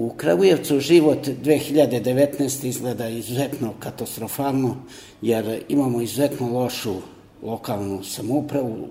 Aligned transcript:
U 0.00 0.10
Kragujevcu 0.16 0.80
život 0.80 1.28
2019. 1.44 2.66
izgleda 2.66 3.08
izuzetno 3.08 3.72
katastrofalno, 3.78 4.76
jer 5.22 5.62
imamo 5.68 6.00
izuzetno 6.00 6.52
lošu 6.52 6.94
lokalnu 7.42 8.04
samoupravu, 8.04 8.88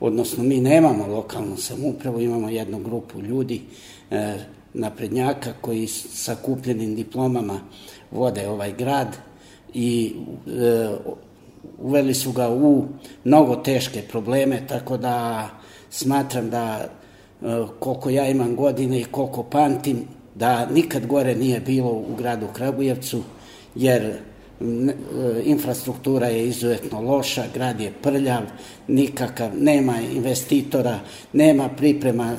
odnosno 0.00 0.44
mi 0.44 0.60
nemamo 0.60 1.06
lokalnu 1.06 1.56
samoupravu, 1.56 2.20
imamo 2.20 2.48
jednu 2.48 2.78
grupu 2.78 3.20
ljudi, 3.20 3.62
e, 4.10 4.34
naprednjaka 4.74 5.52
koji 5.60 5.86
sa 5.86 6.36
kupljenim 6.42 6.94
diplomama 6.94 7.60
vode 8.10 8.48
ovaj 8.48 8.72
grad 8.72 9.16
i 9.74 10.14
e, 10.46 10.88
uveli 11.78 12.14
su 12.14 12.32
ga 12.32 12.48
u 12.48 12.84
mnogo 13.24 13.56
teške 13.56 14.02
probleme, 14.02 14.66
tako 14.66 14.96
da 14.96 15.48
smatram 15.90 16.50
da 16.50 16.80
e, 16.80 16.86
koliko 17.78 18.10
ja 18.10 18.28
imam 18.28 18.56
godine 18.56 19.00
i 19.00 19.04
koliko 19.04 19.42
pamtim, 19.42 20.19
da 20.40 20.66
nikad 20.66 21.06
gore 21.06 21.34
nije 21.34 21.60
bilo 21.60 21.90
u 21.90 22.14
gradu 22.18 22.46
Kragujevcu, 22.52 23.22
jer 23.74 24.02
e, 24.02 24.14
infrastruktura 25.44 26.26
je 26.26 26.48
izuzetno 26.48 27.00
loša, 27.00 27.44
grad 27.54 27.80
je 27.80 27.92
prljav, 28.02 28.42
nikakav, 28.88 29.50
nema 29.56 30.00
investitora, 30.14 30.98
nema 31.32 31.68
priprema 31.68 32.36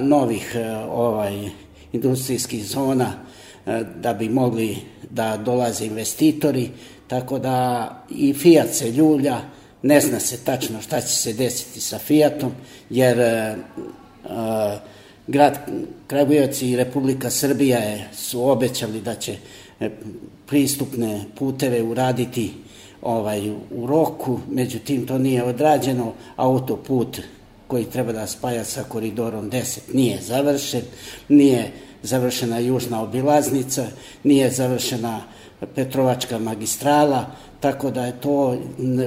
novih 0.00 0.56
ovaj 0.90 1.48
industrijskih 1.92 2.64
zona 2.64 3.12
da 4.02 4.14
bi 4.14 4.28
mogli 4.28 4.76
da 5.10 5.36
dolaze 5.36 5.86
investitori, 5.86 6.70
tako 7.06 7.38
da 7.38 7.90
i 8.10 8.34
Fiat 8.34 8.74
se 8.74 8.90
ljulja, 8.90 9.36
ne 9.82 10.00
zna 10.00 10.20
se 10.20 10.44
tačno 10.44 10.82
šta 10.82 11.00
će 11.00 11.14
se 11.16 11.32
desiti 11.32 11.80
sa 11.80 11.98
Fiatom, 11.98 12.52
jer 12.90 13.18
grad 15.26 15.58
Kragujevac 16.06 16.62
i 16.62 16.76
Republika 16.76 17.30
Srbija 17.30 17.78
je, 17.78 18.08
su 18.14 18.48
obećali 18.48 19.00
da 19.00 19.14
će 19.14 19.36
e, 19.80 19.90
pristupne 20.46 21.24
puteve 21.38 21.82
uraditi 21.82 22.52
ovaj 23.02 23.50
u 23.50 23.86
roku, 23.86 24.40
međutim 24.50 25.06
to 25.06 25.18
nije 25.18 25.44
odrađeno, 25.44 26.12
autoput 26.36 27.20
koji 27.66 27.84
treba 27.84 28.12
da 28.12 28.26
spaja 28.26 28.64
sa 28.64 28.82
koridorom 28.82 29.50
10 29.50 29.78
nije 29.92 30.20
završen, 30.22 30.82
nije 31.28 31.72
završena 32.02 32.58
južna 32.58 33.02
obilaznica, 33.02 33.86
nije 34.24 34.50
završena 34.50 35.20
Petrovačka 35.74 36.38
magistrala, 36.38 37.26
tako 37.60 37.90
da 37.90 38.06
je 38.06 38.20
to 38.20 38.56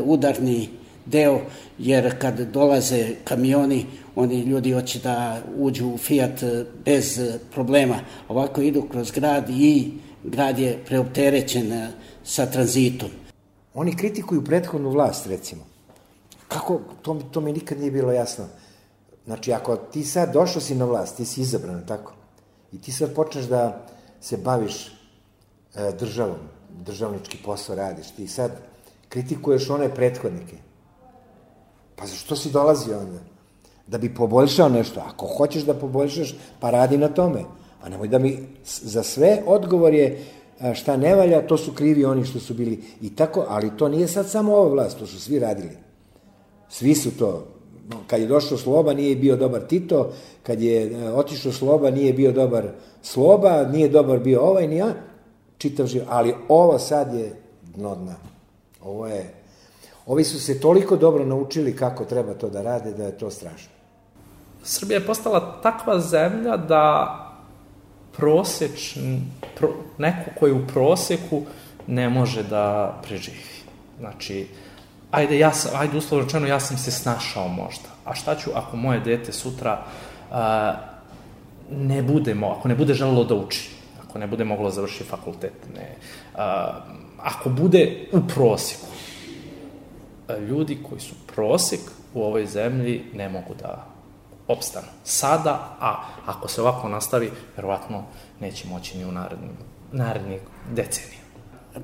udarni 0.05 0.69
deo, 1.09 1.41
jer 1.77 2.19
kad 2.21 2.39
dolaze 2.39 3.15
kamioni, 3.23 3.85
oni 4.15 4.41
ljudi 4.41 4.71
hoće 4.71 4.99
da 4.99 5.41
uđu 5.57 5.88
u 5.88 5.97
Fiat 5.97 6.43
bez 6.85 7.19
problema. 7.51 7.99
Ovako 8.27 8.61
idu 8.61 8.81
kroz 8.91 9.11
grad 9.11 9.49
i 9.49 9.91
grad 10.23 10.59
je 10.59 10.79
preopterećen 10.85 11.88
sa 12.23 12.45
tranzitom. 12.45 13.09
Oni 13.73 13.97
kritikuju 13.97 14.43
prethodnu 14.43 14.89
vlast, 14.89 15.27
recimo. 15.27 15.61
Kako, 16.47 16.81
to, 17.01 17.21
to 17.31 17.41
mi 17.41 17.53
nikad 17.53 17.79
nije 17.79 17.91
bilo 17.91 18.11
jasno. 18.11 18.45
Znači, 19.25 19.53
ako 19.53 19.75
ti 19.75 20.03
sad 20.03 20.33
došao 20.33 20.61
si 20.61 20.75
na 20.75 20.85
vlast, 20.85 21.17
ti 21.17 21.25
si 21.25 21.41
izabran, 21.41 21.85
tako? 21.88 22.13
I 22.71 22.81
ti 22.81 22.91
sad 22.91 23.13
počneš 23.16 23.45
da 23.45 23.85
se 24.21 24.38
baviš 24.38 24.88
e, 24.88 25.91
državom, 25.99 26.38
državnički 26.85 27.38
posao 27.45 27.75
radiš, 27.75 28.07
ti 28.11 28.27
sad 28.27 28.51
kritikuješ 29.09 29.69
one 29.69 29.95
prethodnike. 29.95 30.57
Pa 32.00 32.05
zašto 32.05 32.36
si 32.36 32.52
dolazio 32.52 33.00
onda? 33.00 33.19
Da 33.88 33.97
bi 33.97 34.16
poboljšao 34.16 34.69
nešto. 34.69 35.02
Ako 35.08 35.28
hoćeš 35.28 35.64
da 35.64 35.73
poboljšaš, 35.73 36.36
pa 36.59 36.69
radi 36.69 36.97
na 36.97 37.08
tome. 37.08 37.44
A 37.81 37.89
nemoj 37.89 38.08
da 38.08 38.19
mi 38.19 38.39
za 38.66 39.03
sve 39.03 39.41
odgovor 39.45 39.94
je 39.94 40.23
e, 40.59 40.75
šta 40.75 40.97
ne 40.97 41.16
valja, 41.16 41.47
to 41.47 41.58
su 41.58 41.73
krivi 41.73 42.06
oni 42.06 42.25
što 42.25 42.40
su 42.40 42.53
bili 42.53 42.84
i 43.01 43.16
tako, 43.16 43.46
ali 43.47 43.78
to 43.78 43.90
nije 43.90 44.07
sad 44.07 44.29
samo 44.29 44.56
ova 44.56 44.69
vlast, 44.69 45.00
to 45.00 45.06
su 45.06 45.22
svi 45.22 45.40
radili. 45.40 45.78
Svi 46.69 46.96
su 46.96 47.18
to 47.18 47.46
kad 48.07 48.22
je 48.22 48.28
došao 48.28 48.57
Sloba 48.57 48.94
nije 48.94 49.16
bio 49.16 49.35
dobar 49.35 49.62
Tito, 49.62 50.12
kad 50.44 50.62
je 50.62 50.91
e, 50.91 51.12
otišao 51.12 51.52
Sloba 51.52 51.91
nije 51.91 52.13
bio 52.13 52.31
dobar 52.31 52.68
Sloba, 53.02 53.63
nije 53.72 53.90
dobar 53.90 54.19
bio 54.19 54.41
ovaj, 54.41 54.68
ni 54.68 54.75
ja, 54.75 54.94
čitav 55.57 55.88
život. 55.88 56.07
Ali 56.12 56.35
ovo 56.47 56.79
sad 56.79 57.13
je 57.13 57.35
dno 57.75 57.96
dna. 57.96 58.16
Ovo 58.81 59.07
je, 59.07 59.34
ovi 60.09 60.24
su 60.24 60.40
se 60.40 60.59
toliko 60.59 60.97
dobro 60.97 61.25
naučili 61.25 61.75
kako 61.75 62.06
treba 62.06 62.34
to 62.34 62.50
da 62.50 62.62
rade, 62.62 62.92
da 62.92 63.03
je 63.03 63.18
to 63.18 63.30
strašno. 63.31 63.70
Srbija 64.64 65.00
je 65.00 65.06
postala 65.06 65.62
takva 65.62 66.00
zemlja 66.00 66.58
da 66.58 67.16
prosečn, 68.18 69.18
pro, 69.56 69.70
neko 69.97 70.31
koji 70.40 70.53
u 70.53 70.68
proseku 70.68 71.44
ne 71.88 72.09
može 72.09 72.44
da 72.44 72.97
preživi. 73.03 73.46
Znači, 74.00 74.47
ajde, 75.12 75.40
ja 75.40 75.53
sam, 75.53 75.72
ajde 75.75 75.97
uslovno 75.97 76.26
rečeno, 76.26 76.47
ja 76.47 76.59
sam 76.59 76.78
se 76.78 76.91
snašao 76.91 77.47
možda. 77.47 77.90
A 78.06 78.16
šta 78.16 78.36
ću 78.36 78.50
ako 78.56 78.78
moje 78.78 79.00
dete 79.00 79.31
sutra 79.31 79.84
a, 80.31 80.74
ne 81.72 82.02
bude, 82.02 82.36
ako 82.44 82.68
ne 82.68 82.76
bude 82.76 82.94
želelo 82.94 83.24
da 83.24 83.36
uči, 83.36 83.70
ako 84.03 84.20
ne 84.20 84.28
bude 84.28 84.44
moglo 84.44 84.70
da 84.70 84.76
završiti 84.76 85.09
fakultet, 85.09 85.53
ne, 85.76 85.96
a, 86.36 86.74
ako 87.18 87.50
bude 87.50 88.08
u 88.12 88.22
proseku, 88.28 88.88
ljudi 90.38 90.78
koji 90.90 91.01
su 91.01 91.16
prosek 91.35 91.79
u 92.13 92.23
ovoj 92.23 92.45
zemlji 92.45 93.03
ne 93.13 93.29
mogu 93.29 93.53
da 93.62 93.85
opstanu. 94.47 94.88
Sada, 95.03 95.78
a 95.79 96.03
ako 96.25 96.47
se 96.47 96.62
ovako 96.62 96.90
nastavi, 96.90 97.31
verovatno 97.56 98.03
neće 98.40 98.67
moći 98.67 98.97
ni 98.97 99.06
u 99.06 99.12
narednim, 99.12 99.51
narednih 99.91 100.41
decenija. 100.72 101.19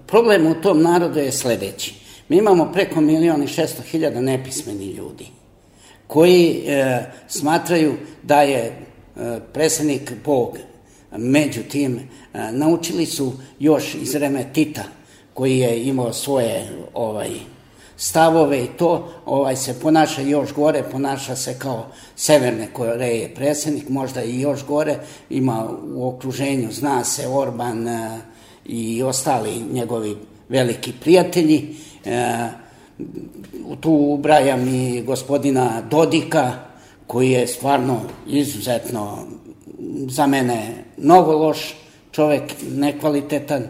Problem 0.07 0.47
u 0.47 0.61
tom 0.61 0.81
narodu 0.81 1.19
je 1.19 1.31
sledeći. 1.31 1.95
Mi 2.29 2.37
imamo 2.37 2.71
preko 2.73 3.01
milion 3.01 3.43
i 3.43 3.47
šesto 3.47 3.81
hiljada 3.81 4.21
nepismeni 4.21 4.85
ljudi 4.85 5.27
koji 6.07 6.63
e, 6.67 7.03
smatraju 7.27 7.93
da 8.23 8.41
je 8.41 8.61
e, 8.65 8.75
predsednik 9.53 10.13
Bog. 10.25 10.57
Međutim, 11.17 11.99
e, 11.99 12.51
naučili 12.51 13.05
su 13.05 13.33
još 13.59 13.95
iz 13.95 14.13
vreme 14.13 14.45
Tita, 14.53 14.83
koji 15.33 15.59
je 15.59 15.83
imao 15.83 16.13
svoje 16.13 16.69
ovaj 16.93 17.29
stavove 17.97 18.63
i 18.63 18.67
to 18.67 19.13
ovaj 19.25 19.55
se 19.55 19.79
ponaša 19.79 20.21
još 20.21 20.53
gore, 20.53 20.83
ponaša 20.91 21.35
se 21.35 21.59
kao 21.59 21.85
Severne 22.15 22.67
Koreje 22.73 23.35
predsednik, 23.35 23.89
možda 23.89 24.23
i 24.23 24.41
još 24.41 24.65
gore, 24.65 24.99
ima 25.29 25.69
u 25.95 26.07
okruženju, 26.07 26.71
zna 26.71 27.03
se 27.03 27.27
Orban 27.27 27.87
e, 27.87 28.19
i 28.65 29.03
ostali 29.03 29.63
njegovi 29.71 30.17
veliki 30.49 30.93
prijatelji 31.01 31.75
E, 32.05 32.49
tu 33.81 33.91
ubrajam 33.91 34.67
i 34.67 35.01
gospodina 35.01 35.81
Dodika, 35.89 36.51
koji 37.07 37.31
je 37.31 37.47
stvarno 37.47 38.01
izuzetno 38.27 39.17
za 40.09 40.27
mene 40.27 40.83
mnogo 40.97 41.31
loš 41.31 41.75
čovek, 42.11 42.43
nekvalitetan. 42.71 43.63
E, 43.63 43.69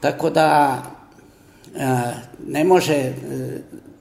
tako 0.00 0.30
da 0.30 0.82
ne 2.46 2.64
može 2.64 2.94
e, 2.94 3.14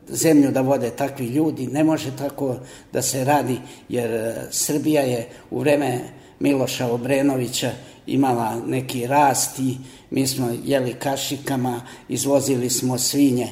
zemlju 0.08 0.52
da 0.52 0.62
vode 0.62 0.90
takvi 0.90 1.26
ljudi, 1.26 1.68
ne 1.68 1.84
može 1.84 2.18
tako 2.18 2.56
da 2.94 3.02
se 3.02 3.24
radi, 3.24 3.58
jer 3.90 4.12
e, 4.12 4.36
Srbija 4.52 5.02
je 5.02 5.28
u 5.52 5.60
vreme 5.60 6.00
Miloša 6.40 6.92
Obrenovića 6.92 7.72
imala 8.08 8.56
neki 8.66 9.08
rast 9.08 9.60
i 9.60 9.78
mi 10.10 10.28
smo 10.28 10.50
jeli 10.64 10.94
kašikama, 10.94 11.82
izvozili 12.10 12.70
smo 12.70 12.98
svinje 12.98 13.48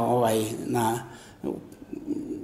ovaj, 0.00 0.44
na, 0.66 0.98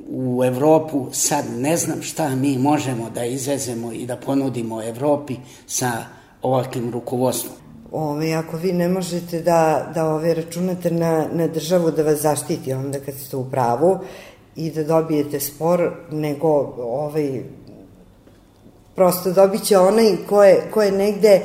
u 0.08 0.44
Evropu. 0.44 1.06
Sad 1.12 1.44
ne 1.56 1.76
znam 1.76 2.02
šta 2.02 2.34
mi 2.34 2.58
možemo 2.58 3.10
da 3.10 3.24
izvezemo 3.24 3.92
i 3.92 4.06
da 4.06 4.16
ponudimo 4.16 4.82
Evropi 4.82 5.36
sa 5.66 5.92
ovakvim 6.42 6.90
rukovodstvom. 6.90 7.61
Ove, 7.92 8.32
ako 8.32 8.56
vi 8.56 8.72
ne 8.72 8.88
možete 8.88 9.40
da, 9.40 9.90
da 9.94 10.04
ove, 10.04 10.34
računate 10.34 10.90
na, 10.90 11.28
na 11.32 11.46
državu 11.46 11.90
da 11.90 12.02
vas 12.02 12.20
zaštiti 12.20 12.72
onda 12.72 12.98
kad 13.00 13.14
ste 13.14 13.36
u 13.36 13.50
pravu 13.50 13.98
i 14.56 14.70
da 14.70 14.84
dobijete 14.84 15.40
spor, 15.40 15.92
nego 16.10 16.48
ovaj, 16.78 17.42
prosto 18.94 19.32
dobit 19.32 19.62
će 19.64 19.78
onaj 19.78 20.16
ko 20.28 20.44
je, 20.44 20.62
ko 20.70 20.82
je 20.82 20.92
negde 20.92 21.40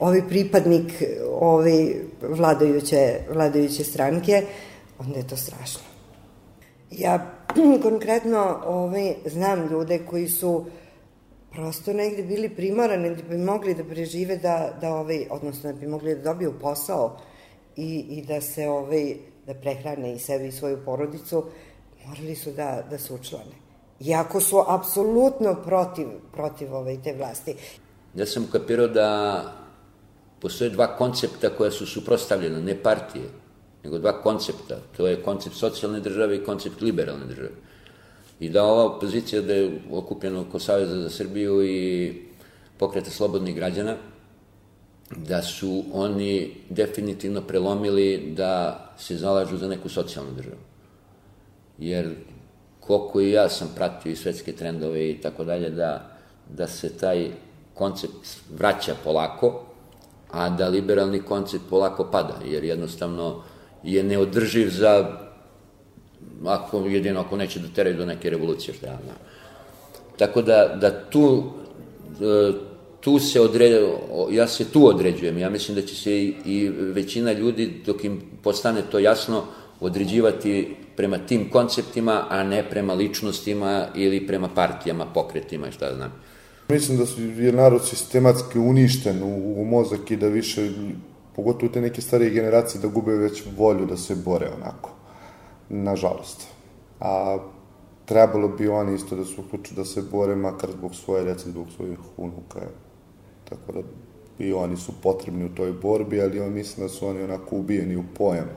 ovaj 0.00 0.22
pripadnik 0.28 1.02
ovaj 1.40 1.94
vladajuće, 2.22 3.18
vladajuće 3.34 3.84
stranke, 3.84 4.42
onda 4.98 5.18
je 5.18 5.26
to 5.26 5.36
strašno. 5.36 5.82
Ja 6.90 7.26
konkretno 7.88 8.58
ovaj, 8.66 9.14
znam 9.26 9.68
ljude 9.70 9.98
koji 9.98 10.28
su 10.28 10.64
prosto 11.52 11.92
negde 11.92 12.22
bili 12.22 12.48
primorani 12.48 13.16
da 13.16 13.22
bi 13.22 13.36
mogli 13.38 13.74
da 13.74 13.84
prežive 13.84 14.36
da, 14.36 14.72
da 14.80 14.94
ovaj, 14.94 15.26
odnosno 15.30 15.72
da 15.72 15.78
bi 15.78 15.86
mogli 15.86 16.14
da 16.14 16.22
dobiju 16.22 16.54
posao 16.60 17.16
i, 17.76 17.98
i 17.98 18.22
da 18.26 18.40
se 18.40 18.68
ovaj, 18.68 19.16
da 19.46 19.54
prehrane 19.54 20.14
i 20.14 20.18
sebe 20.18 20.48
i 20.48 20.52
svoju 20.52 20.78
porodicu, 20.84 21.44
morali 22.06 22.34
su 22.34 22.50
da, 22.50 22.82
da 22.90 22.98
se 22.98 23.14
učlane. 23.14 23.62
Iako 24.00 24.40
su 24.40 24.64
apsolutno 24.68 25.54
protiv, 25.64 26.06
protiv 26.32 26.74
ovaj, 26.74 27.02
te 27.02 27.12
vlasti. 27.12 27.54
ja 28.14 28.26
sam 28.26 28.44
ukapirao 28.44 28.88
da 28.88 29.42
postoje 30.40 30.70
dva 30.70 30.96
koncepta 30.96 31.50
koja 31.50 31.70
su 31.70 31.86
suprostavljena, 31.86 32.60
ne 32.60 32.82
partije, 32.82 33.24
nego 33.84 33.98
dva 33.98 34.22
koncepta. 34.22 34.76
To 34.96 35.06
je 35.06 35.22
koncept 35.22 35.56
socijalne 35.56 36.00
države 36.00 36.36
i 36.36 36.44
koncept 36.44 36.80
liberalne 36.80 37.26
države. 37.26 37.50
I 38.42 38.48
da 38.50 38.64
ova 38.64 38.84
opozicija 38.84 39.42
da 39.42 39.54
je 39.54 39.82
okupljena 39.92 40.40
oko 40.40 40.58
Saveza 40.58 40.96
za 41.00 41.10
Srbiju 41.10 41.64
i 41.64 42.12
pokreta 42.78 43.10
slobodnih 43.10 43.54
građana, 43.54 43.94
da 45.16 45.42
su 45.42 45.84
oni 45.92 46.54
definitivno 46.70 47.40
prelomili 47.40 48.32
da 48.36 48.86
se 48.98 49.16
zalažu 49.16 49.56
za 49.56 49.68
neku 49.68 49.88
socijalnu 49.88 50.32
državu. 50.32 50.58
Jer 51.78 52.14
koliko 52.80 53.20
i 53.20 53.30
ja 53.30 53.48
sam 53.48 53.70
pratio 53.76 54.12
i 54.12 54.16
svetske 54.16 54.52
trendove 54.52 55.10
i 55.10 55.20
tako 55.20 55.44
dalje, 55.44 55.70
da, 55.70 56.18
da 56.50 56.66
se 56.66 56.96
taj 56.98 57.30
koncept 57.74 58.40
vraća 58.58 58.94
polako, 59.04 59.62
a 60.30 60.48
da 60.50 60.68
liberalni 60.68 61.22
koncept 61.22 61.64
polako 61.70 62.08
pada, 62.12 62.40
jer 62.44 62.64
jednostavno 62.64 63.42
je 63.82 64.02
neodrživ 64.02 64.70
za 64.70 65.21
ako 66.44 66.78
jedino 66.78 67.20
ako 67.20 67.36
neće 67.36 67.60
da 67.60 67.68
teraju 67.74 67.96
do 67.96 68.06
neke 68.06 68.30
revolucije, 68.30 68.74
što 68.74 68.86
ja 68.86 68.98
znam. 69.04 69.16
Tako 70.16 70.42
da, 70.42 70.76
da 70.80 71.10
tu, 71.10 71.44
e, 72.20 72.52
tu 73.00 73.18
se 73.18 73.40
određuje, 73.40 73.98
ja 74.30 74.48
se 74.48 74.64
tu 74.64 74.86
određujem, 74.86 75.38
ja 75.38 75.50
mislim 75.50 75.74
da 75.74 75.82
će 75.82 75.94
se 75.94 76.22
i, 76.22 76.34
i 76.44 76.68
većina 76.68 77.32
ljudi, 77.32 77.82
dok 77.86 78.04
im 78.04 78.20
postane 78.42 78.82
to 78.90 78.98
jasno, 78.98 79.42
određivati 79.80 80.74
prema 80.96 81.18
tim 81.18 81.50
konceptima, 81.50 82.26
a 82.28 82.42
ne 82.42 82.70
prema 82.70 82.94
ličnostima 82.94 83.86
ili 83.94 84.26
prema 84.26 84.48
partijama, 84.48 85.06
pokretima 85.06 85.68
i 85.68 85.72
šta 85.72 85.94
znam. 85.94 86.12
Mislim 86.68 86.98
da 86.98 87.06
su, 87.06 87.20
je 87.20 87.52
narod 87.52 87.84
sistematski 87.84 88.58
uništen 88.58 89.22
u, 89.22 89.60
u 89.60 89.64
mozak 89.64 90.10
i 90.10 90.16
da 90.16 90.28
više, 90.28 90.70
pogotovo 91.36 91.72
te 91.72 91.80
neke 91.80 92.00
starije 92.00 92.30
generacije, 92.30 92.80
da 92.80 92.88
gube 92.88 93.12
već 93.12 93.42
volju 93.56 93.86
da 93.86 93.96
se 93.96 94.14
bore 94.14 94.48
onako. 94.56 94.91
Nažalost. 95.72 96.46
A 97.00 97.38
trebalo 98.04 98.48
bi 98.48 98.68
oni 98.68 98.94
isto 98.94 99.16
da 99.16 99.24
se 99.24 99.40
uključu 99.40 99.74
da 99.74 99.84
se 99.84 100.02
bore, 100.02 100.36
makar 100.36 100.70
zbog 100.70 100.94
svoje 100.94 101.24
dece, 101.24 101.50
zbog 101.50 101.66
svojih 101.76 101.98
unuka. 102.16 102.60
Tako 103.48 103.72
da 103.72 103.80
i 104.38 104.52
oni 104.52 104.76
su 104.76 104.92
potrebni 105.02 105.44
u 105.44 105.54
toj 105.54 105.72
borbi, 105.72 106.22
ali 106.22 106.38
ja 106.38 106.50
mislim 106.50 106.86
da 106.86 106.92
su 106.92 107.06
oni 107.06 107.22
onako 107.22 107.56
ubijeni 107.56 107.96
u 107.96 108.04
pojam. 108.18 108.48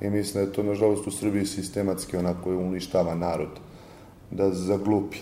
I 0.00 0.10
mislim 0.10 0.34
da 0.34 0.40
je 0.40 0.54
to, 0.54 0.62
nažalost, 0.62 1.06
u 1.06 1.10
Srbiji 1.10 1.46
sistematski 1.46 2.16
onako 2.16 2.50
uništava 2.50 3.14
narod. 3.14 3.48
Da 4.30 4.50
zaglupi. 4.50 5.18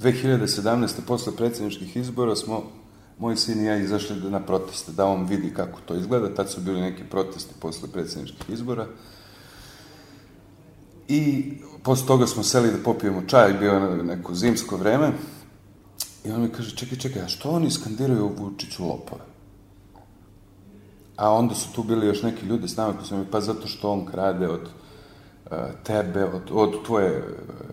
2017. 0.00 1.00
posle 1.06 1.36
predsjedničkih 1.36 1.96
izbora 1.96 2.36
smo 2.36 2.62
moj 3.18 3.36
sin 3.36 3.60
i 3.60 3.66
ja 3.66 3.76
izašli 3.76 4.30
na 4.30 4.40
proteste, 4.40 4.92
da 4.92 5.06
on 5.06 5.26
vidi 5.26 5.54
kako 5.54 5.80
to 5.86 5.94
izgleda. 5.94 6.34
Tad 6.34 6.50
su 6.50 6.60
bili 6.60 6.80
neki 6.80 7.04
protesti 7.10 7.54
posle 7.60 7.88
predsjedničkih 7.92 8.50
izbora. 8.50 8.86
I 11.08 11.52
posle 11.82 12.06
toga 12.06 12.26
smo 12.26 12.42
seli 12.42 12.70
da 12.70 12.78
popijemo 12.84 13.22
čaj, 13.26 13.52
bio 13.52 14.02
neko 14.02 14.34
zimsko 14.34 14.76
vreme. 14.76 15.12
I 16.24 16.30
on 16.30 16.42
mi 16.42 16.48
kaže, 16.48 16.76
čekaj, 16.76 16.98
čekaj, 16.98 17.22
a 17.22 17.28
što 17.28 17.50
oni 17.50 17.70
skandiraju 17.70 18.32
Vučiću 18.38 18.84
lopove? 18.86 19.22
A 21.16 21.32
onda 21.32 21.54
su 21.54 21.72
tu 21.72 21.82
bili 21.82 22.06
još 22.06 22.22
neki 22.22 22.46
ljudi 22.46 22.68
s 22.68 22.76
nama 22.76 22.92
koji 22.92 23.06
su 23.06 23.16
mi, 23.16 23.24
pa 23.30 23.40
zato 23.40 23.66
što 23.66 23.90
on 23.90 24.06
krade 24.06 24.48
od 24.48 24.60
uh, 24.60 25.52
tebe, 25.84 26.24
od, 26.24 26.42
od 26.52 26.84
tvoje 26.86 27.24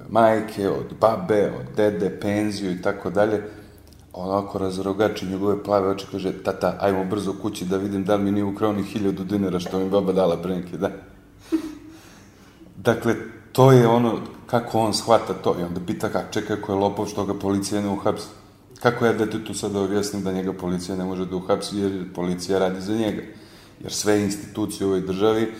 majke, 0.09 0.69
od 0.69 0.93
babe, 1.01 1.51
od 1.59 1.75
dede, 1.75 2.19
penziju 2.21 2.71
i 2.71 2.81
tako 2.81 3.09
dalje. 3.09 3.43
Onako 4.13 4.57
razrogači 4.57 5.25
njegove 5.25 5.63
plave 5.63 5.89
oči, 5.89 6.05
kaže, 6.11 6.43
tata, 6.43 6.77
ajmo 6.79 7.05
brzo 7.05 7.33
kući 7.41 7.65
da 7.65 7.77
vidim 7.77 8.03
da 8.03 8.15
li 8.15 8.23
mi 8.23 8.31
nije 8.31 8.43
ukrao 8.43 8.73
ni 8.73 8.83
hiljadu 8.83 9.23
dinara 9.23 9.59
što 9.59 9.79
mi 9.79 9.89
baba 9.89 10.13
dala 10.13 10.37
pre 10.41 10.55
neki 10.55 10.77
dan. 10.77 10.91
Dakle, 12.83 13.15
to 13.51 13.71
je 13.71 13.87
ono, 13.87 14.19
kako 14.45 14.79
on 14.79 14.93
shvata 14.93 15.33
to. 15.33 15.55
I 15.59 15.63
onda 15.63 15.79
pita, 15.87 16.09
kak, 16.09 16.31
čekaj, 16.31 16.61
ko 16.61 16.71
je 16.71 16.79
lopov, 16.79 17.07
što 17.07 17.25
ga 17.25 17.33
policija 17.33 17.81
ne 17.81 17.89
uhapsi. 17.89 18.27
Kako 18.81 19.05
ja 19.05 19.13
detetu 19.13 19.53
sad 19.53 19.71
da 19.71 19.81
objasnim 19.81 20.23
da 20.23 20.31
njega 20.31 20.53
policija 20.53 20.97
ne 20.97 21.05
može 21.05 21.25
da 21.25 21.35
uhapsi, 21.35 21.77
jer 21.77 22.13
policija 22.13 22.59
radi 22.59 22.81
za 22.81 22.95
njega. 22.95 23.21
Jer 23.79 23.91
sve 23.93 24.21
institucije 24.21 24.87
u 24.87 24.89
ovoj 24.89 25.01
državi 25.01 25.53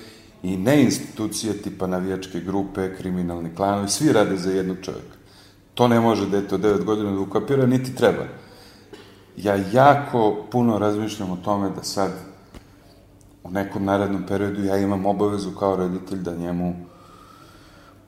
i 0.44 0.58
ne 0.58 0.84
institucije 0.84 1.62
tipa 1.62 1.88
navijačke 1.88 2.40
grupe, 2.40 2.96
kriminalni 2.96 3.56
klanovi, 3.56 3.90
svi 3.90 4.14
rade 4.14 4.38
za 4.38 4.52
jednog 4.52 4.78
čovjeka. 4.82 5.18
To 5.74 5.88
ne 5.88 6.00
može 6.00 6.30
dete 6.30 6.56
od 6.56 6.62
9 6.62 6.84
godina 6.84 7.12
da 7.12 7.20
ukapira, 7.20 7.66
niti 7.66 7.96
treba. 7.96 8.26
Ja 9.38 9.56
jako 9.72 10.46
puno 10.52 10.78
razmišljam 10.80 11.32
o 11.32 11.38
tome 11.46 11.70
da 11.70 11.84
sad 11.84 12.12
u 13.44 13.52
nekom 13.52 13.86
narednom 13.86 14.24
periodu 14.28 14.64
ja 14.64 14.78
imam 14.78 15.06
obavezu 15.06 15.52
kao 15.52 15.76
roditelj 15.76 16.20
da 16.20 16.36
njemu 16.36 16.76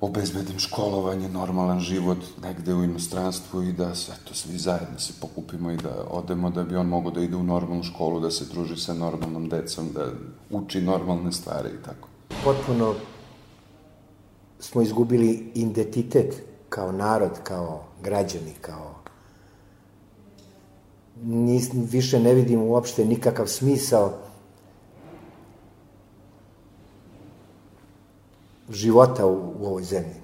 obezbedim 0.06 0.60
školovanje, 0.60 1.30
normalan 1.30 1.80
život 1.80 2.18
negde 2.44 2.74
u 2.74 2.84
inostranstvu 2.84 3.64
i 3.64 3.74
da 3.74 3.96
sve 3.96 4.16
to 4.24 4.34
svi 4.34 4.58
zajedno 4.58 5.00
se 5.00 5.14
pokupimo 5.22 5.72
i 5.72 5.78
da 5.78 6.06
odemo 6.10 6.50
da 6.50 6.64
bi 6.64 6.76
on 6.76 6.88
mogo 6.88 7.12
da 7.12 7.22
ide 7.22 7.36
u 7.36 7.44
normalnu 7.44 7.84
školu, 7.84 8.20
da 8.20 8.32
se 8.32 8.46
druži 8.46 8.78
sa 8.78 8.94
normalnom 8.94 9.50
decom, 9.50 9.90
da 9.94 10.06
uči 10.50 10.82
normalne 10.82 11.32
stvari 11.32 11.70
i 11.70 11.84
tako. 11.86 12.08
Potpuno 12.44 12.94
smo 14.60 14.82
izgubili 14.82 15.52
identitet 15.56 16.44
kao 16.70 16.92
narod, 16.92 17.40
kao 17.44 17.84
građani, 18.04 18.54
kao 18.62 18.96
Nis, 21.24 21.70
više 21.74 22.20
ne 22.20 22.34
vidim 22.34 22.62
uopšte 22.62 23.06
nikakav 23.06 23.48
smisao 23.48 24.14
života 28.70 29.26
u, 29.26 29.54
u 29.60 29.66
ovoj 29.66 29.84
zemlji. 29.84 30.16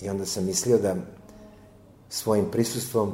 I 0.00 0.08
onda 0.08 0.26
sam 0.26 0.44
mislio 0.46 0.78
da 0.78 0.94
svojim 2.08 2.50
prisustvom 2.50 3.12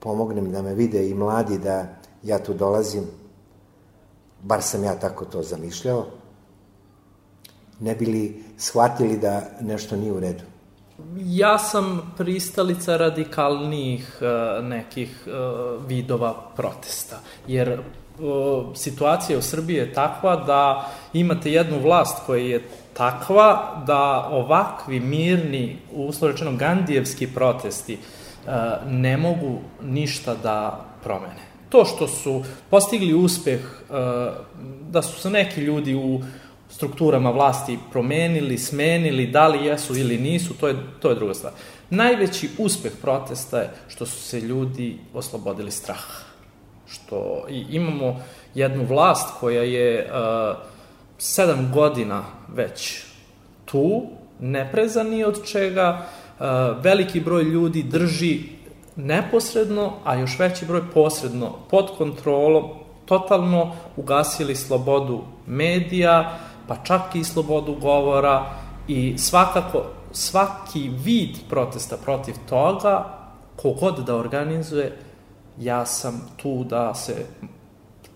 pomognem 0.00 0.52
da 0.52 0.62
me 0.62 0.74
vide 0.74 1.08
i 1.08 1.14
mladi 1.14 1.58
da 1.58 1.86
ja 2.22 2.38
tu 2.38 2.54
dolazim, 2.54 3.04
bar 4.42 4.62
sam 4.62 4.84
ja 4.84 4.94
tako 4.94 5.24
to 5.24 5.42
zamišljao, 5.42 6.06
ne 7.80 7.94
bili 7.94 8.44
shvatili 8.56 9.18
da 9.18 9.42
nešto 9.60 9.96
nije 9.96 10.12
u 10.12 10.20
redu. 10.20 10.44
Ja 11.16 11.58
sam 11.58 12.14
pristalica 12.16 12.96
radikalnijih 12.96 14.18
uh, 14.20 14.64
nekih 14.64 15.26
uh, 15.26 15.86
vidova 15.86 16.50
protesta, 16.56 17.20
jer 17.46 17.82
situacija 18.74 19.38
u 19.38 19.42
Srbiji 19.42 19.76
je 19.76 19.92
takva 19.92 20.36
da 20.36 20.90
imate 21.12 21.52
jednu 21.52 21.78
vlast 21.78 22.18
koja 22.26 22.44
je 22.44 22.68
takva 22.92 23.82
da 23.86 24.28
ovakvi 24.30 25.00
mirni, 25.00 25.76
uslovno 25.92 26.32
rečeno 26.32 26.52
gandijevski 26.56 27.26
protesti 27.26 27.94
uh, 27.94 28.52
ne 28.86 29.16
mogu 29.16 29.58
ništa 29.82 30.34
da 30.34 30.84
promene. 31.02 31.50
To 31.68 31.84
što 31.84 32.08
su 32.08 32.42
postigli 32.70 33.14
uspeh, 33.14 33.60
uh, 33.60 33.96
da 34.90 35.02
su 35.02 35.20
se 35.20 35.30
neki 35.30 35.60
ljudi 35.60 35.94
u 35.94 36.20
strukturama 36.70 37.30
vlasti 37.30 37.78
promenili, 37.92 38.58
smenili, 38.58 39.26
da 39.26 39.48
li 39.48 39.66
jesu 39.66 39.96
ili 39.96 40.18
nisu, 40.18 40.54
to 40.54 40.68
je, 40.68 40.76
to 41.00 41.08
je 41.08 41.14
druga 41.14 41.34
stvar. 41.34 41.52
Najveći 41.90 42.50
uspeh 42.58 42.92
protesta 43.02 43.58
je 43.58 43.70
što 43.88 44.06
su 44.06 44.22
se 44.22 44.40
ljudi 44.40 44.98
oslobodili 45.14 45.70
straha. 45.70 46.29
Što 46.90 47.44
i 47.48 47.66
imamo 47.70 48.16
jednu 48.54 48.84
vlast 48.84 49.28
koja 49.40 49.62
je 49.62 50.10
uh, 50.10 50.56
sedam 51.18 51.70
godina 51.74 52.22
već 52.54 53.04
tu, 53.64 54.02
neprezani 54.40 55.24
od 55.24 55.46
čega, 55.46 56.06
uh, 56.38 56.46
veliki 56.82 57.20
broj 57.20 57.42
ljudi 57.42 57.82
drži 57.82 58.40
neposredno, 58.96 59.92
a 60.04 60.14
još 60.14 60.38
veći 60.38 60.66
broj 60.66 60.82
posredno 60.94 61.52
pod 61.70 61.90
kontrolom, 61.98 62.64
totalno 63.06 63.72
ugasili 63.96 64.56
slobodu 64.56 65.20
medija, 65.46 66.38
pa 66.68 66.76
čak 66.76 67.14
i 67.14 67.24
slobodu 67.24 67.74
govora 67.80 68.44
i 68.88 69.18
svakako 69.18 69.84
svaki 70.12 70.90
vid 71.04 71.36
protesta 71.48 71.96
protiv 71.96 72.34
toga, 72.48 73.18
kogod 73.56 73.98
da 74.06 74.16
organizuje, 74.16 74.96
ja 75.58 75.86
sam 75.86 76.30
tu 76.36 76.64
da 76.64 76.94
se 76.94 77.14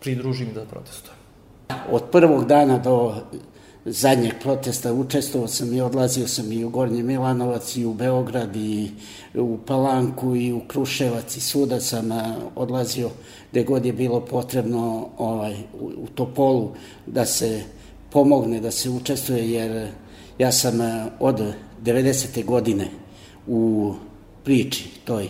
pridružim 0.00 0.48
i 0.48 0.52
da 0.52 0.64
protestujem. 0.64 1.16
Od 1.90 2.02
prvog 2.12 2.46
dana 2.46 2.78
do 2.78 3.14
zadnjeg 3.84 4.32
protesta 4.42 4.92
učestvovao 4.92 5.48
sam 5.48 5.74
i 5.74 5.80
odlazio 5.80 6.28
sam 6.28 6.52
i 6.52 6.64
u 6.64 6.68
Gornji 6.68 7.02
Milanovac 7.02 7.76
i 7.76 7.84
u 7.84 7.94
Beograd 7.94 8.56
i 8.56 8.90
u 9.34 9.58
Palanku 9.66 10.36
i 10.36 10.52
u 10.52 10.60
Kruševac 10.60 11.36
i 11.36 11.40
svuda 11.40 11.80
sam 11.80 12.08
odlazio 12.54 13.10
gde 13.50 13.64
god 13.64 13.86
je 13.86 13.92
bilo 13.92 14.20
potrebno 14.20 15.08
ovaj, 15.18 15.56
u, 15.80 16.06
Topolu 16.14 16.70
da 17.06 17.26
se 17.26 17.62
pomogne, 18.10 18.60
da 18.60 18.70
se 18.70 18.90
učestvuje 18.90 19.50
jer 19.50 19.88
ja 20.38 20.52
sam 20.52 20.78
od 21.20 21.42
90. 21.84 22.44
godine 22.44 22.88
u 23.46 23.92
priči 24.44 24.90
toj 25.04 25.28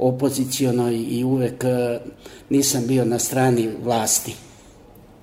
opozicijonoj 0.00 0.96
i 0.96 1.24
uvek 1.24 1.64
e, 1.64 2.00
nisam 2.50 2.86
bio 2.86 3.04
na 3.04 3.18
strani 3.18 3.68
vlasti. 3.84 4.34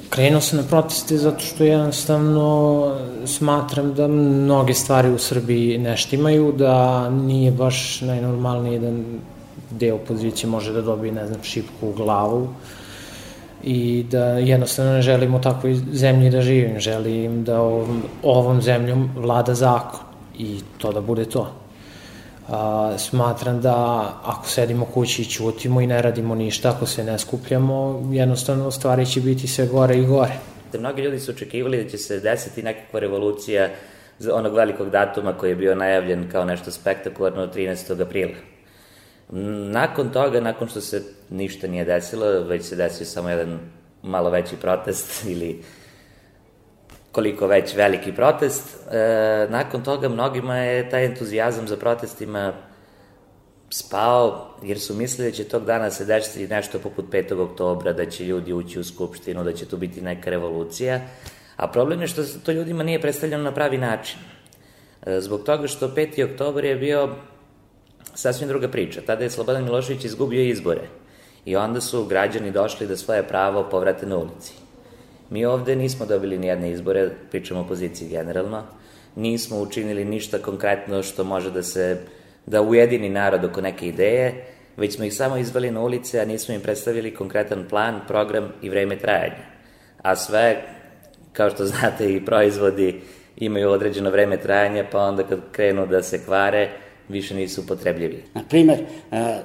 Krenuo 0.09 0.41
sam 0.41 0.59
na 0.59 0.65
proteste 0.65 1.17
zato 1.17 1.39
što 1.39 1.63
jednostavno 1.63 2.97
smatram 3.25 3.93
da 3.93 4.07
mnoge 4.07 4.73
stvari 4.73 5.09
u 5.09 5.17
Srbiji 5.17 5.77
ne 5.77 5.97
štimaju, 5.97 6.51
da 6.51 7.09
nije 7.09 7.51
baš 7.51 8.01
najnormalnije 8.01 8.79
da 8.79 8.91
deo 9.71 9.95
opozicije 9.95 10.49
može 10.49 10.73
da 10.73 10.81
dobije, 10.81 11.11
ne 11.11 11.27
znam, 11.27 11.43
šipku 11.43 11.89
u 11.89 11.93
glavu 11.93 12.47
i 13.63 14.05
da 14.11 14.25
jednostavno 14.25 14.91
ne 14.91 15.01
želim 15.01 15.35
u 15.35 15.41
takvoj 15.41 15.75
zemlji 15.91 16.29
da 16.29 16.41
živim, 16.41 16.79
želim 16.79 17.43
da 17.43 17.61
ovom, 17.61 18.03
ovom 18.23 18.61
zemljom 18.61 19.09
vlada 19.15 19.55
zakon 19.55 19.99
i 20.37 20.59
to 20.77 20.91
da 20.91 21.01
bude 21.01 21.25
to. 21.25 21.47
A, 22.49 22.97
smatram 22.97 23.61
da 23.61 23.73
ako 24.23 24.47
sedimo 24.47 24.85
kući 24.85 25.21
i 25.21 25.25
ćutimo 25.25 25.81
i 25.81 25.87
ne 25.87 26.01
radimo 26.01 26.35
ništa, 26.35 26.69
ako 26.69 26.85
se 26.85 27.03
ne 27.03 27.19
skupljamo, 27.19 28.09
jednostavno 28.11 28.71
stvari 28.71 29.05
će 29.05 29.21
biti 29.21 29.47
sve 29.47 29.67
gore 29.67 29.97
i 29.97 30.05
gore. 30.05 30.33
Da 30.71 30.79
mnogi 30.79 31.01
ljudi 31.01 31.19
su 31.19 31.31
očekivali 31.31 31.83
da 31.83 31.89
će 31.89 31.97
se 31.97 32.19
desiti 32.19 32.63
nekakva 32.63 32.99
revolucija 32.99 33.69
za 34.19 34.35
onog 34.35 34.55
velikog 34.55 34.89
datuma 34.89 35.33
koji 35.33 35.49
je 35.49 35.55
bio 35.55 35.75
najavljen 35.75 36.29
kao 36.31 36.45
nešto 36.45 36.71
spektakularno 36.71 37.47
13. 37.47 38.01
aprila. 38.01 38.35
Nakon 39.71 40.09
toga, 40.09 40.41
nakon 40.41 40.67
što 40.67 40.81
se 40.81 41.03
ništa 41.29 41.67
nije 41.67 41.85
desilo, 41.85 42.25
već 42.25 42.65
se 42.65 42.75
desio 42.75 43.05
samo 43.05 43.29
jedan 43.29 43.59
malo 44.03 44.29
veći 44.29 44.55
protest 44.55 45.23
ili 45.33 45.63
koliko 47.11 47.47
već 47.47 47.75
veliki 47.75 48.11
protest, 48.11 48.77
e, 48.91 49.47
nakon 49.49 49.83
toga 49.83 50.09
mnogima 50.09 50.57
je 50.57 50.89
taj 50.89 51.05
entuzijazam 51.05 51.67
za 51.67 51.77
protestima 51.77 52.53
spao, 53.69 54.55
jer 54.63 54.79
su 54.79 54.95
mislili 54.95 55.31
da 55.31 55.35
će 55.35 55.43
tog 55.43 55.65
dana 55.65 55.91
se 55.91 56.05
desiti 56.05 56.47
nešto 56.47 56.79
poput 56.79 57.05
5. 57.11 57.39
oktobra, 57.39 57.93
da 57.93 58.05
će 58.05 58.25
ljudi 58.25 58.53
ući 58.53 58.79
u 58.79 58.83
Skupštinu, 58.83 59.43
da 59.43 59.53
će 59.53 59.65
tu 59.65 59.77
biti 59.77 60.01
neka 60.01 60.29
revolucija, 60.29 61.01
a 61.55 61.67
problem 61.67 62.01
je 62.01 62.07
što 62.07 62.23
to 62.45 62.51
ljudima 62.51 62.83
nije 62.83 63.01
predstavljeno 63.01 63.43
na 63.43 63.53
pravi 63.53 63.77
način. 63.77 64.19
E, 65.05 65.21
zbog 65.21 65.43
toga 65.43 65.67
što 65.67 65.87
5. 65.87 66.31
oktobar 66.31 66.65
je 66.65 66.75
bio 66.75 67.09
sasvim 68.13 68.49
druga 68.49 68.67
priča. 68.67 69.01
Tada 69.05 69.23
je 69.23 69.29
Slobodan 69.29 69.63
Milošević 69.63 70.05
izgubio 70.05 70.41
izbore 70.41 70.87
i 71.45 71.55
onda 71.55 71.81
su 71.81 72.05
građani 72.05 72.51
došli 72.51 72.87
da 72.87 72.97
svoje 72.97 73.23
pravo 73.23 73.67
povrate 73.71 74.05
na 74.05 74.17
ulici. 74.17 74.66
Mi 75.29 75.45
ovde 75.45 75.75
nismo 75.75 76.05
dobili 76.05 76.37
nijedne 76.37 76.71
izbore, 76.71 77.09
pričamo 77.31 77.59
o 77.59 77.63
opoziciji 77.63 78.09
generalno, 78.09 78.63
nismo 79.15 79.59
učinili 79.59 80.05
ništa 80.05 80.37
konkretno 80.37 81.03
što 81.03 81.23
može 81.23 81.51
da 81.51 81.63
se, 81.63 81.97
da 82.45 82.61
ujedini 82.61 83.09
narod 83.09 83.45
oko 83.45 83.61
neke 83.61 83.87
ideje, 83.87 84.45
već 84.77 84.95
smo 84.95 85.05
ih 85.05 85.13
samo 85.13 85.37
izveli 85.37 85.71
na 85.71 85.81
ulice, 85.81 86.19
a 86.19 86.25
nismo 86.25 86.55
im 86.55 86.61
predstavili 86.61 87.13
konkretan 87.13 87.65
plan, 87.69 87.99
program 88.07 88.53
i 88.61 88.69
vreme 88.69 88.97
trajanja. 88.97 89.45
A 90.01 90.15
sve, 90.15 90.61
kao 91.33 91.49
što 91.49 91.65
znate, 91.65 92.13
i 92.13 92.25
proizvodi 92.25 93.01
imaju 93.37 93.69
određeno 93.69 94.09
vreme 94.09 94.37
trajanja, 94.37 94.85
pa 94.91 94.99
onda 94.99 95.23
kad 95.23 95.39
krenu 95.51 95.87
da 95.87 96.03
se 96.03 96.25
kvare, 96.25 96.69
više 97.09 97.35
nisu 97.35 97.61
upotrebljivi. 97.61 98.23
Na 98.33 98.43
primer, 98.49 98.79
e, 99.11 99.39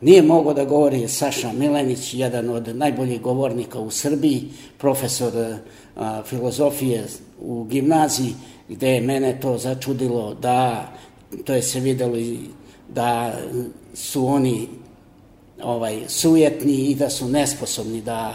nije 0.00 0.22
mogo 0.22 0.54
da 0.54 0.64
govori 0.64 1.08
Saša 1.08 1.52
Milenić, 1.52 2.14
jedan 2.14 2.50
od 2.50 2.76
najboljih 2.76 3.20
govornika 3.20 3.80
u 3.80 3.90
Srbiji, 3.90 4.48
profesor 4.78 5.32
e, 5.36 5.58
filozofije 6.26 7.04
u 7.40 7.64
gimnaziji, 7.64 8.34
gde 8.68 8.88
je 8.88 9.00
mene 9.00 9.40
to 9.40 9.58
začudilo 9.58 10.34
da, 10.34 10.88
to 11.44 11.54
je 11.54 11.62
se 11.62 11.80
videlo 11.80 12.16
i 12.16 12.38
da 12.88 13.34
su 13.94 14.26
oni 14.26 14.68
ovaj 15.62 16.00
sujetni 16.08 16.72
i 16.72 16.94
da 16.94 17.10
su 17.10 17.28
nesposobni 17.28 18.02
da 18.02 18.34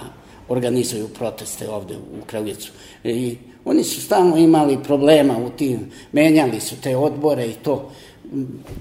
organizuju 0.49 1.07
proteste 1.07 1.69
ovde 1.69 1.97
u 1.97 2.25
Kraljicu. 2.25 2.71
I 3.03 3.37
oni 3.65 3.83
su 3.83 4.01
stalno 4.01 4.37
imali 4.37 4.83
problema 4.83 5.37
u 5.37 5.49
tim, 5.49 5.91
menjali 6.11 6.59
su 6.59 6.75
te 6.81 6.95
odbore 6.97 7.47
i 7.47 7.53
to 7.53 7.91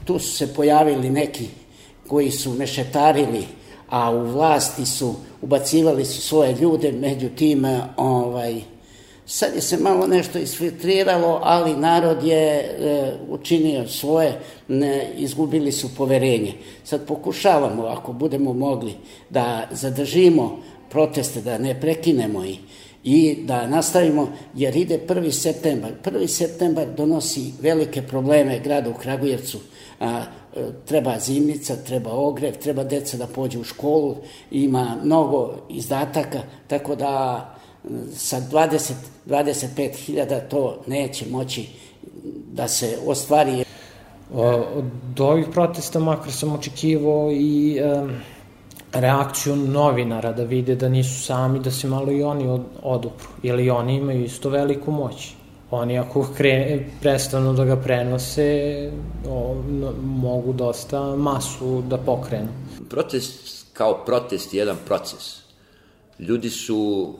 tu 0.04 0.18
su 0.18 0.32
se 0.32 0.54
pojavili 0.54 1.10
neki 1.10 1.48
koji 2.08 2.30
su 2.30 2.52
mešetarili, 2.52 3.46
a 3.88 4.10
u 4.10 4.26
vlasti 4.26 4.86
su, 4.86 5.14
ubacivali 5.42 6.04
su 6.04 6.20
svoje 6.20 6.52
ljude, 6.52 6.92
međutim, 6.92 7.64
ovaj, 7.96 8.60
sad 9.26 9.54
je 9.54 9.60
se 9.60 9.76
malo 9.76 10.06
nešto 10.06 10.38
isfiltriralo, 10.38 11.40
ali 11.42 11.76
narod 11.76 12.24
je 12.24 12.46
e, 12.48 13.12
učinio 13.28 13.88
svoje, 13.88 14.40
ne, 14.68 15.10
izgubili 15.16 15.72
su 15.72 15.94
poverenje. 15.96 16.52
Sad 16.84 17.06
pokušavamo, 17.06 17.86
ako 17.86 18.12
budemo 18.12 18.52
mogli, 18.52 18.94
da 19.30 19.68
zadržimo 19.70 20.58
proteste, 20.90 21.40
da 21.40 21.58
ne 21.58 21.80
prekinemo 21.80 22.44
ih, 22.44 22.58
i 23.04 23.36
da 23.44 23.66
nastavimo, 23.66 24.28
jer 24.54 24.76
ide 24.76 25.00
1. 25.08 25.30
septembar. 25.30 25.92
1. 26.04 26.26
septembar 26.26 26.86
donosi 26.96 27.52
velike 27.60 28.02
probleme 28.02 28.60
gradu 28.60 28.90
u 28.90 28.94
Kragujevcu. 28.94 29.58
A, 30.00 30.22
e, 30.56 30.60
treba 30.84 31.18
zimnica, 31.18 31.76
treba 31.76 32.12
ogrev, 32.12 32.54
treba 32.62 32.84
deca 32.84 33.16
da 33.16 33.26
pođe 33.26 33.58
u 33.58 33.64
školu, 33.64 34.16
ima 34.50 34.96
mnogo 35.04 35.54
izdataka, 35.68 36.40
tako 36.66 36.94
da 36.94 37.54
sa 38.12 38.40
20, 38.40 38.92
25 39.26 39.94
hiljada 39.96 40.40
to 40.40 40.82
neće 40.86 41.26
moći 41.30 41.66
da 42.52 42.68
se 42.68 42.98
ostvari. 43.06 43.64
Od 44.34 45.20
ovih 45.20 45.46
protesta 45.52 45.98
makar 45.98 46.32
sam 46.32 46.52
očekivao 46.52 47.32
i 47.32 47.80
um, 47.82 48.10
reakciju 48.94 49.56
novinara, 49.56 50.32
da 50.32 50.44
vide 50.44 50.74
da 50.74 50.88
nisu 50.88 51.22
sami, 51.22 51.58
da 51.60 51.70
se 51.70 51.88
malo 51.88 52.12
i 52.12 52.22
oni 52.22 52.48
od, 52.48 52.62
odupru, 52.82 53.28
jer 53.42 53.60
i 53.60 53.70
oni 53.70 53.96
imaju 53.96 54.24
isto 54.24 54.48
veliku 54.48 54.90
moć. 54.90 55.32
Oni 55.70 55.98
ako 55.98 56.26
krene, 56.36 56.90
prestanu 57.00 57.52
da 57.52 57.64
ga 57.64 57.76
prenose, 57.76 58.90
o, 59.28 59.56
mogu 60.02 60.52
dosta 60.52 61.16
masu 61.16 61.82
da 61.88 61.98
pokrenu. 61.98 62.48
Protest 62.90 63.66
kao 63.72 64.04
protest 64.04 64.54
je 64.54 64.58
jedan 64.58 64.76
proces. 64.86 65.42
Ljudi 66.18 66.50
su 66.50 67.14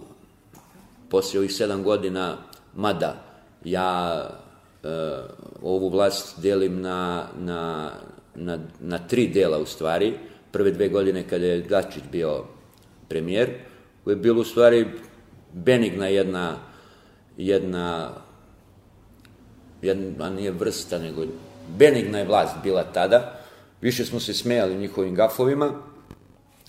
posle 1.10 1.38
ovih 1.38 1.52
sedam 1.52 1.82
godina, 1.82 2.36
mada 2.74 3.14
ja 3.64 4.22
e, 4.82 4.88
ovu 5.62 5.88
vlast 5.88 6.40
delim 6.42 6.80
na, 6.80 7.26
na, 7.38 7.90
na, 8.34 8.58
na 8.80 8.98
tri 8.98 9.28
dela 9.28 9.58
u 9.58 9.66
stvari, 9.66 10.18
prve 10.54 10.70
dve 10.70 10.88
godine 10.88 11.24
kada 11.28 11.46
je 11.46 11.62
Dačić 11.62 12.02
bio 12.12 12.44
premijer, 13.08 13.50
koji 14.04 14.14
je 14.14 14.22
bilo 14.22 14.40
u 14.40 14.44
stvari 14.44 14.86
benigna 15.52 16.06
jedna, 16.06 16.56
jedna, 17.36 18.10
jedna, 19.82 20.30
nije 20.30 20.50
vrsta, 20.50 20.98
nego 20.98 21.26
benigna 21.78 22.18
je 22.18 22.26
vlast 22.26 22.54
bila 22.62 22.84
tada, 22.84 23.40
više 23.80 24.04
smo 24.04 24.20
se 24.20 24.34
smejali 24.34 24.78
njihovim 24.78 25.14
gafovima, 25.14 25.72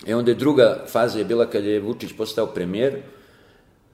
i 0.08 0.14
onda 0.14 0.32
je 0.32 0.36
druga 0.36 0.86
faza 0.88 1.20
je 1.20 1.26
bila 1.26 1.46
kada 1.46 1.70
je 1.70 1.80
Vučić 1.80 2.18
postao 2.18 2.46
premijer, 2.46 3.02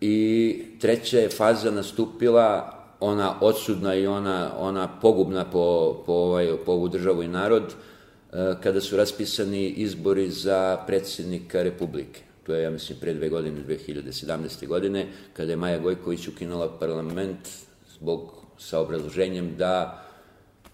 i 0.02 0.66
treća 0.80 1.20
je 1.20 1.30
faza 1.30 1.72
nastupila 1.72 2.78
ona 3.00 3.36
odsudna 3.42 3.96
i 3.96 4.08
ona, 4.08 4.52
ona 4.58 4.88
pogubna 5.02 5.46
po, 5.46 5.98
po, 6.06 6.14
ovaj, 6.14 6.58
po 6.66 6.72
ovu 6.72 6.88
državu 6.88 7.24
i 7.24 7.28
narod, 7.28 7.74
kada 8.64 8.82
su 8.82 8.98
raspisani 8.98 9.70
izbori 9.70 10.30
za 10.30 10.84
predsjednika 10.88 11.64
Republike. 11.64 12.22
To 12.44 12.54
je, 12.54 12.64
ja 12.64 12.70
mislim, 12.70 12.98
pre 13.00 13.14
dve 13.14 13.30
godine, 13.30 13.64
2017. 13.68 14.68
godine, 14.68 15.08
kada 15.34 15.52
je 15.52 15.56
Maja 15.56 15.80
Gojković 15.80 16.28
ukinula 16.28 16.80
parlament 16.80 17.50
zbog 17.94 18.32
sa 18.58 18.80
obrazloženjem 18.80 19.56
da 19.58 20.04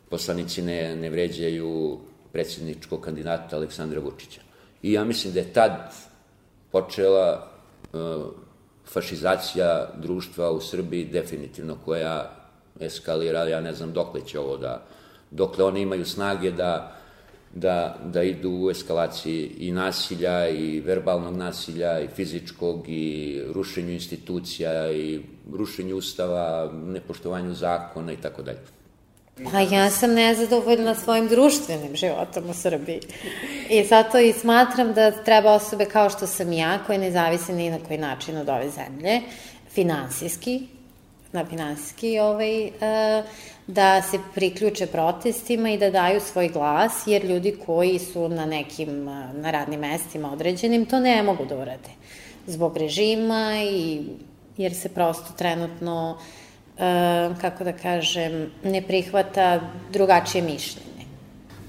poslanici 0.10 0.62
ne, 0.62 0.96
ne 0.96 1.10
vređaju 1.10 2.00
predsjedničkog 2.32 3.02
kandidata 3.02 3.56
Aleksandra 3.56 4.00
Vučića. 4.00 4.42
I 4.82 4.94
ja 4.94 5.04
mislim 5.04 5.34
da 5.34 5.40
je 5.40 5.54
tad 5.54 5.94
počela 6.72 7.52
uh, 7.94 8.00
fašizacija 8.86 9.90
društva 9.98 10.52
u 10.52 10.62
Srbiji 10.62 11.06
definitivno 11.06 11.78
koja 11.86 12.32
eskalira, 12.80 13.44
ja 13.44 13.62
ne 13.62 13.74
znam 13.74 13.94
dokle 13.94 14.22
će 14.26 14.40
ovo 14.40 14.58
da, 14.58 14.86
dokle 15.32 15.64
oni 15.64 15.82
imaju 15.82 16.06
snage 16.06 16.52
da 16.52 16.98
da, 17.54 17.98
da 18.06 18.24
idu 18.24 18.50
u 18.50 18.72
eskalaciji 18.72 19.52
i 19.58 19.72
nasilja, 19.72 20.50
i 20.50 20.80
verbalnog 20.80 21.38
nasilja, 21.38 22.00
i 22.00 22.08
fizičkog, 22.08 22.86
i 22.88 23.42
rušenju 23.54 23.92
institucija, 23.92 24.92
i 24.92 25.22
rušenju 25.54 25.98
ustava, 25.98 26.72
nepoštovanju 26.74 27.54
zakona 27.54 28.12
i 28.12 28.18
tako 28.18 28.42
dalje. 28.42 28.60
Pa 29.52 29.60
ja 29.60 29.90
sam 29.90 30.14
nezadovoljna 30.14 30.96
svojim 30.96 31.28
društvenim 31.28 31.96
životom 31.96 32.50
u 32.50 32.54
Srbiji. 32.54 33.00
I 33.70 33.84
zato 33.84 34.20
i 34.20 34.34
smatram 34.34 34.94
da 34.94 35.12
treba 35.12 35.54
osobe 35.54 35.86
kao 35.86 36.10
što 36.10 36.28
sam 36.28 36.54
ja, 36.54 36.80
koje 36.88 36.98
ne 36.98 37.12
zavise 37.12 37.54
ni 37.54 37.70
na 37.70 37.80
koji 37.88 38.00
način 38.00 38.38
od 38.38 38.50
ove 38.50 38.70
zemlje, 38.70 39.22
finansijski, 39.72 40.68
na 41.32 41.46
finansijski 41.46 42.20
ovaj, 42.20 42.66
uh, 42.66 42.72
da 43.68 44.02
se 44.02 44.20
priključe 44.36 44.88
protestima 44.88 45.70
i 45.70 45.78
da 45.78 45.90
daju 45.90 46.22
svoj 46.22 46.50
glas, 46.50 46.94
jer 47.06 47.26
ljudi 47.26 47.58
koji 47.66 48.00
su 48.00 48.30
na 48.30 48.46
nekim, 48.46 49.04
na 49.34 49.52
radnim 49.52 49.80
mestima 49.80 50.34
određenim, 50.34 50.86
to 50.86 51.00
ne 51.00 51.24
mogu 51.24 51.46
da 51.46 51.56
urade. 51.56 51.90
Zbog 52.48 52.78
režima 52.78 53.54
i 53.72 54.04
jer 54.58 54.76
se 54.76 54.90
prosto 54.90 55.34
trenutno, 55.38 56.18
e, 56.78 57.30
kako 57.42 57.64
da 57.64 57.74
kažem, 57.74 58.52
ne 58.64 58.82
prihvata 58.82 59.62
drugačije 59.92 60.42
mišljenje. 60.42 61.06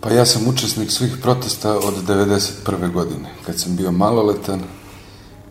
Pa 0.01 0.11
ja 0.11 0.27
sam 0.27 0.49
učesnik 0.49 0.91
svih 0.91 1.17
protesta 1.23 1.77
od 1.77 1.95
91. 2.09 2.93
godine, 2.93 3.29
kad 3.47 3.61
sam 3.61 3.77
bio 3.77 3.93
maloletan 3.93 4.63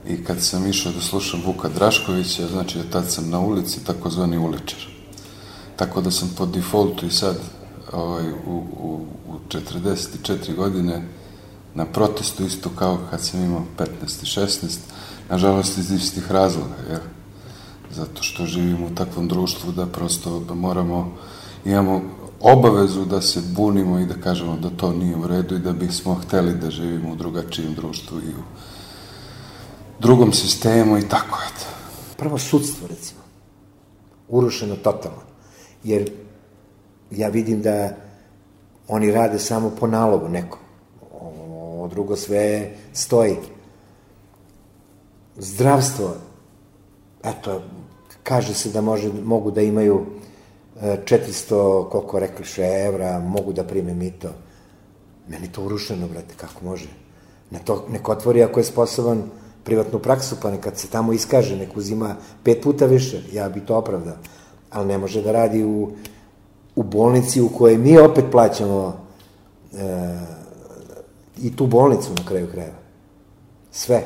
i 0.10 0.24
kad 0.24 0.42
sam 0.42 0.68
išao 0.68 0.92
da 0.92 1.02
slušam 1.02 1.42
Vuka 1.46 1.70
Draškovića, 1.70 2.48
znači 2.48 2.80
tad 2.92 3.12
sam 3.12 3.30
na 3.30 3.40
ulici, 3.40 3.84
takozvani 3.86 4.38
uličar. 4.38 4.80
Tako 5.76 6.02
da 6.02 6.12
sam 6.12 6.34
po 6.38 6.46
defaultu 6.46 7.06
i 7.06 7.12
sad 7.12 7.38
ovaj, 7.94 8.32
u, 8.32 8.64
u, 8.80 9.06
u 9.28 9.40
44 9.50 10.56
godine 10.56 11.02
na 11.76 11.86
protestu 11.86 12.46
isto 12.46 12.70
kao 12.70 12.98
kad 13.10 13.22
sam 13.22 13.44
imao 13.44 13.64
15 13.78 13.88
i 14.24 14.46
16, 14.46 14.78
nažalost 15.30 15.78
iz 15.78 15.92
istih 15.92 16.32
razloga, 16.32 16.76
jer 16.90 17.00
zato 17.96 18.24
što 18.24 18.46
živimo 18.46 18.88
u 18.88 18.96
takvom 18.96 19.28
društvu 19.28 19.72
da 19.72 19.86
prosto 19.86 20.40
da 20.40 20.54
moramo, 20.54 21.12
imamo 21.66 22.02
obavezu 22.40 23.06
da 23.06 23.22
se 23.22 23.42
bunimo 23.56 24.00
i 24.00 24.06
da 24.06 24.14
kažemo 24.14 24.58
da 24.58 24.70
to 24.70 24.92
nije 24.92 25.16
u 25.16 25.28
redu 25.28 25.56
i 25.56 25.60
da 25.60 25.72
bismo 25.72 26.16
hteli 26.16 26.54
da 26.54 26.72
živimo 26.72 27.12
u 27.12 27.16
drugačijem 27.16 27.74
društvu 27.74 28.18
i 28.18 28.30
u 28.30 28.44
drugom 30.00 30.34
sistemu 30.34 30.98
i 30.98 31.10
tako, 31.10 31.40
eto. 31.48 31.66
Prvo 32.18 32.38
sudstvo, 32.38 32.88
recimo, 32.88 33.22
urušeno 34.28 34.76
totalno 34.76 35.28
jer 35.84 36.12
ja 37.12 37.30
vidim 37.30 37.62
da 37.62 37.90
oni 38.88 39.12
rade 39.12 39.40
samo 39.40 39.70
po 39.80 39.88
nalogu 39.88 40.28
nekom. 40.30 40.60
O, 41.22 41.88
drugo 41.92 42.16
sve 42.16 42.72
stoji. 42.94 43.36
Zdravstvo, 45.38 46.16
eto, 47.24 47.62
kaže 48.24 48.54
se 48.54 48.70
da 48.70 48.82
može, 48.82 49.12
mogu 49.14 49.52
da 49.52 49.62
imaju 49.62 50.06
400, 50.82 51.88
e, 51.88 51.90
koliko 51.90 52.20
rekliše, 52.20 52.64
evra, 52.64 53.20
mogu 53.20 53.54
da 53.54 53.64
prime 53.64 53.94
mito. 53.94 54.30
Meni 55.28 55.52
to 55.52 55.64
urušeno, 55.64 56.08
brate, 56.08 56.34
kako 56.38 56.66
može? 56.66 56.90
Ne 57.52 57.60
to, 57.66 57.86
nek 57.90 58.10
otvori 58.10 58.44
ako 58.44 58.60
je 58.60 58.64
sposoban 58.64 59.24
privatnu 59.68 60.00
praksu, 60.00 60.40
pa 60.42 60.52
nekad 60.52 60.78
se 60.80 60.88
tamo 60.88 61.14
iskaže, 61.14 61.58
nek 61.60 61.78
uzima 61.78 62.16
pet 62.44 62.64
puta 62.64 62.86
više, 62.86 63.22
ja 63.34 63.50
bi 63.50 63.60
to 63.60 63.76
opravdao 63.78 64.16
ali 64.70 64.88
ne 64.88 64.98
može 64.98 65.22
da 65.22 65.32
radi 65.32 65.64
u, 65.64 65.92
u 66.76 66.84
bolnici 66.84 67.42
u 67.42 67.50
kojoj 67.50 67.78
mi 67.78 67.98
opet 67.98 68.26
plaćamo 68.32 69.06
e, 69.74 70.18
i 71.42 71.56
tu 71.56 71.68
bolnicu 71.68 72.10
na 72.18 72.26
kraju 72.26 72.48
krajeva. 72.52 72.78
Sve. 73.72 74.04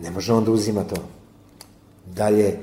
Ne 0.00 0.10
može 0.10 0.32
on 0.32 0.44
da 0.44 0.50
uzima 0.50 0.84
to. 0.84 0.96
Dalje, 2.06 2.58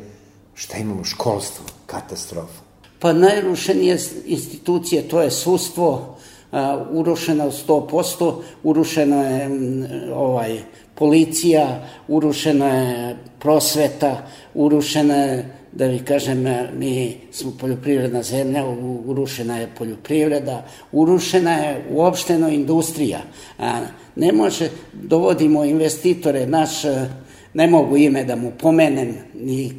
šta 0.54 0.78
imamo? 0.78 1.04
Školstvo, 1.04 1.66
katastrofa. 1.86 2.62
Pa 3.00 3.14
najrušenije 3.14 4.00
institucije, 4.26 5.08
to 5.08 5.22
je 5.22 5.32
sustvo, 5.32 6.18
a, 6.52 6.86
urušeno 6.92 7.52
100%, 7.68 8.34
urušena 8.64 9.24
je 9.24 9.50
ovaj, 10.14 10.62
policija, 11.00 11.88
urušena 12.08 12.68
je 12.68 13.16
prosveta, 13.40 14.28
urušena 14.54 15.16
je 15.16 15.60
da 15.72 15.86
vi 15.86 16.00
kažem, 16.00 16.46
mi 16.78 17.18
smo 17.32 17.52
poljoprivredna 17.60 18.24
zemlja, 18.24 18.66
urušena 19.06 19.58
je 19.58 19.70
poljoprivreda, 19.78 20.66
urušena 20.92 21.52
je 21.52 21.86
uopšteno 21.92 22.50
industrija. 22.50 23.20
A 23.60 23.80
ne 24.16 24.32
može, 24.32 24.70
dovodimo 24.94 25.64
investitore, 25.64 26.48
naš, 26.48 26.70
ne 27.54 27.68
mogu 27.68 27.98
ime 27.98 28.24
da 28.24 28.36
mu 28.36 28.52
pomenem, 28.62 29.16
ni 29.34 29.74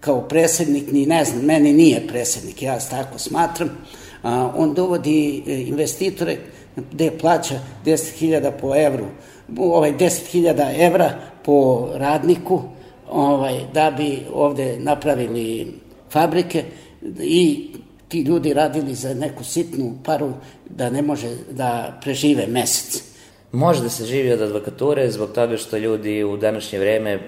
kao 0.00 0.28
presednik, 0.28 0.92
ni 0.92 1.06
ne 1.06 1.24
znam, 1.24 1.44
meni 1.44 1.72
nije 1.72 2.06
presednik, 2.08 2.62
ja 2.62 2.78
tako 2.90 3.18
smatram, 3.18 3.70
a, 4.22 4.52
on 4.56 4.74
dovodi 4.74 5.42
e, 5.46 5.60
investitore 5.60 6.36
gde 6.76 7.10
plaća 7.20 7.54
10.000 7.84 8.50
po 8.60 8.76
evru, 8.76 9.06
ovaj 9.58 9.92
10.000 9.92 10.86
evra 10.86 11.10
po 11.44 11.88
radniku, 11.94 12.62
ovaj, 13.10 13.60
da 13.74 13.90
bi 13.96 14.22
ovde 14.32 14.76
napravili 14.78 15.74
fabrike 16.10 16.64
i 17.20 17.70
ti 18.08 18.20
ljudi 18.20 18.54
radili 18.54 18.94
za 18.94 19.14
neku 19.14 19.44
sitnu 19.44 19.98
paru 20.04 20.32
da 20.70 20.90
ne 20.90 21.02
može 21.02 21.28
da 21.50 21.98
prežive 22.02 22.46
mesec. 22.46 23.02
Može 23.52 23.82
da 23.82 23.88
se 23.88 24.04
živi 24.04 24.32
od 24.32 24.42
advokature 24.42 25.10
zbog 25.10 25.32
toga 25.32 25.56
što 25.56 25.76
ljudi 25.76 26.24
u 26.24 26.36
današnje 26.36 26.78
vreme 26.78 27.18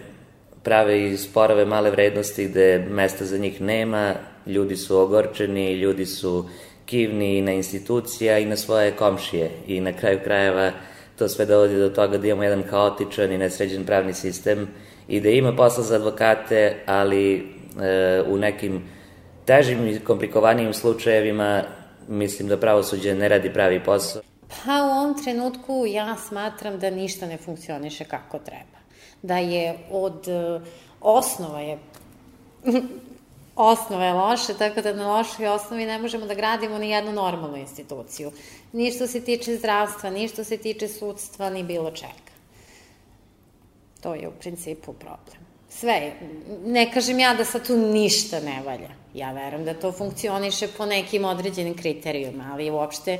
prave 0.62 1.12
i 1.12 1.16
sporove 1.16 1.64
male 1.64 1.90
vrednosti 1.90 2.44
gde 2.44 2.86
mesta 2.90 3.24
za 3.24 3.38
njih 3.38 3.60
nema, 3.60 4.14
ljudi 4.46 4.76
su 4.76 4.98
ogorčeni, 4.98 5.72
ljudi 5.72 6.06
su 6.06 6.44
kivni 6.86 7.42
na 7.42 7.52
institucija 7.52 8.38
i 8.38 8.46
na 8.46 8.56
svoje 8.56 8.92
komšije 8.92 9.50
i 9.66 9.80
na 9.80 9.92
kraju 9.92 10.20
krajeva 10.24 10.72
to 11.18 11.28
sve 11.28 11.46
dovodi 11.46 11.76
do 11.76 11.88
toga 11.88 12.18
da 12.18 12.26
imamo 12.26 12.42
jedan 12.42 12.62
haotičan 12.62 13.32
i 13.32 13.38
nesređen 13.38 13.84
pravni 13.84 14.14
sistem 14.14 14.68
i 15.08 15.20
da 15.20 15.28
ima 15.28 15.52
posla 15.56 15.84
za 15.84 15.94
advokate, 15.94 16.76
ali 16.86 17.36
e, 17.36 18.22
u 18.28 18.36
nekim 18.38 18.82
težim 19.44 19.86
i 19.86 20.00
komplikovanijim 20.00 20.74
slučajevima 20.74 21.62
mislim 22.08 22.48
da 22.48 22.56
pravosuđe 22.56 23.14
ne 23.14 23.28
radi 23.28 23.52
pravi 23.52 23.84
posao. 23.84 24.22
Pa 24.48 24.72
u 24.82 24.90
ovom 24.90 25.22
trenutku 25.22 25.84
ja 25.88 26.16
smatram 26.16 26.78
da 26.78 26.90
ništa 26.90 27.26
ne 27.26 27.36
funkcioniše 27.36 28.04
kako 28.04 28.38
treba. 28.38 28.78
Da 29.22 29.38
je 29.38 29.74
od 29.90 30.28
e, 30.28 30.60
osnova 31.00 31.60
je 31.60 31.78
osnova 33.56 34.04
je 34.04 34.12
loše, 34.12 34.54
tako 34.58 34.82
da 34.82 34.92
na 34.92 35.16
lošoj 35.16 35.48
osnovi 35.48 35.86
ne 35.86 35.98
možemo 35.98 36.26
da 36.26 36.34
gradimo 36.34 36.78
ni 36.78 36.90
jednu 36.90 37.12
normalnu 37.12 37.56
instituciju. 37.56 38.32
Ni 38.72 38.92
što 38.92 39.06
se 39.06 39.24
tiče 39.24 39.56
zdravstva, 39.56 40.10
ni 40.10 40.28
što 40.28 40.44
se 40.44 40.56
tiče 40.56 40.88
sudstva, 40.88 41.50
ni 41.50 41.62
bilo 41.62 41.90
čega. 41.90 42.32
To 44.00 44.14
je 44.14 44.28
u 44.28 44.32
principu 44.32 44.92
problem. 44.92 45.46
Sve, 45.68 46.12
ne 46.64 46.92
kažem 46.92 47.18
ja 47.18 47.34
da 47.34 47.44
sad 47.44 47.66
tu 47.66 47.76
ništa 47.76 48.40
ne 48.40 48.62
valja. 48.66 48.88
Ja 49.14 49.32
verujem 49.32 49.64
da 49.64 49.74
to 49.74 49.92
funkcioniše 49.92 50.68
po 50.76 50.86
nekim 50.86 51.24
određenim 51.24 51.76
kriterijuma, 51.76 52.50
ali 52.52 52.70
uopšte 52.70 53.18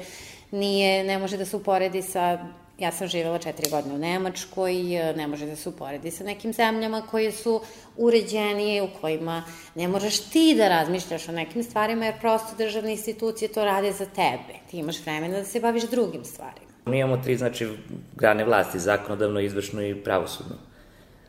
nije, 0.51 1.05
ne 1.05 1.19
može 1.19 1.37
da 1.37 1.45
se 1.45 1.57
uporedi 1.57 2.03
sa 2.03 2.39
Ja 2.79 2.93
sam 2.93 3.09
živela 3.09 3.39
četiri 3.39 3.71
godine 3.71 3.95
u 3.95 3.99
Nemačkoj, 3.99 4.75
ne 5.17 5.27
može 5.27 5.47
da 5.47 5.57
se 5.57 5.69
uporedi 5.69 6.11
sa 6.11 6.25
nekim 6.25 6.53
zemljama 6.53 7.03
koje 7.11 7.33
su 7.33 7.61
uređenije, 7.97 8.83
u 8.83 8.89
kojima 9.01 9.43
ne 9.75 9.89
moraš 9.89 10.19
ti 10.19 10.55
da 10.59 10.69
razmišljaš 10.69 11.29
o 11.29 11.33
nekim 11.33 11.63
stvarima, 11.63 12.05
jer 12.05 12.21
prosto 12.21 12.57
državne 12.59 12.93
institucije 12.93 13.49
to 13.49 13.65
rade 13.65 13.93
za 13.93 14.05
tebe. 14.07 14.61
Ti 14.71 14.79
imaš 14.79 15.03
vremena 15.03 15.39
da 15.39 15.45
se 15.45 15.61
baviš 15.61 15.83
drugim 15.83 16.25
stvarima. 16.25 16.67
Mi 16.87 16.99
imamo 16.99 17.23
tri, 17.23 17.37
znači, 17.37 17.69
grane 18.17 18.45
vlasti, 18.45 18.79
zakonodavno, 18.79 19.41
izvršno 19.41 19.83
i 19.83 19.95
pravosudno 19.95 20.57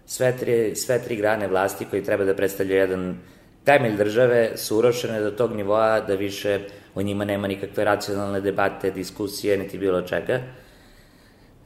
sve 0.07 0.37
tri, 0.37 0.75
sve 0.75 0.99
tri 1.03 1.15
grane 1.15 1.47
vlasti 1.47 1.85
koji 1.85 2.03
treba 2.03 2.23
da 2.23 2.35
predstavljaju 2.35 2.81
jedan 2.81 3.17
temelj 3.63 3.97
države 3.97 4.51
su 4.55 4.77
urošene 4.77 5.19
do 5.21 5.31
tog 5.31 5.55
nivoa 5.55 5.99
da 5.99 6.15
više 6.15 6.59
o 6.95 7.01
njima 7.01 7.25
nema 7.25 7.47
nikakve 7.47 7.83
racionalne 7.83 8.41
debate, 8.41 8.91
diskusije, 8.91 9.57
niti 9.57 9.77
bilo 9.77 10.01
čega. 10.01 10.39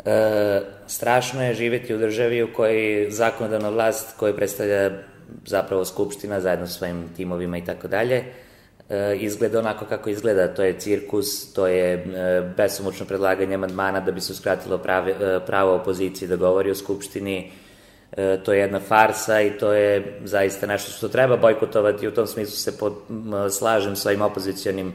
E, 0.05 0.61
strašno 0.87 1.43
je 1.43 1.53
živeti 1.53 1.95
u 1.95 1.97
državi 1.97 2.43
u 2.43 2.53
kojoj 2.53 3.07
zakonodavna 3.09 3.69
vlast 3.69 4.17
koja 4.17 4.33
predstavlja 4.33 4.91
zapravo 5.45 5.85
skupština 5.85 6.41
zajedno 6.41 6.67
sa 6.67 6.73
svojim 6.73 7.09
timovima 7.17 7.57
i 7.57 7.65
tako 7.65 7.87
dalje, 7.87 8.23
e, 8.89 9.15
izgleda 9.15 9.59
onako 9.59 9.85
kako 9.85 10.09
izgleda, 10.09 10.53
to 10.53 10.63
je 10.63 10.79
cirkus, 10.79 11.53
to 11.53 11.67
je 11.67 11.93
e, 11.93 12.01
besomučno 12.57 13.05
predlaganje 13.05 13.55
amandmana 13.55 13.99
da 13.99 14.11
bi 14.11 14.21
se 14.21 14.33
uskratilo 14.33 14.77
prave, 14.77 15.11
e, 15.11 15.39
pravo 15.45 15.75
opoziciji 15.75 16.27
da 16.27 16.35
govori 16.35 16.71
o 16.71 16.75
skupštini, 16.75 17.51
e, 18.11 18.37
to 18.43 18.53
je 18.53 18.59
jedna 18.59 18.79
farsa 18.79 19.41
i 19.41 19.51
to 19.51 19.73
je 19.73 20.19
zaista 20.23 20.67
nešto 20.67 20.91
što 20.91 21.09
treba 21.09 21.37
bojkotovati. 21.37 22.07
U 22.07 22.11
tom 22.11 22.27
smislu 22.27 22.55
se 22.55 22.77
pod, 22.77 22.93
m, 23.09 23.49
slažem 23.49 23.95
sa 23.95 24.09
ovim 24.09 24.21
opozicijonim 24.21 24.93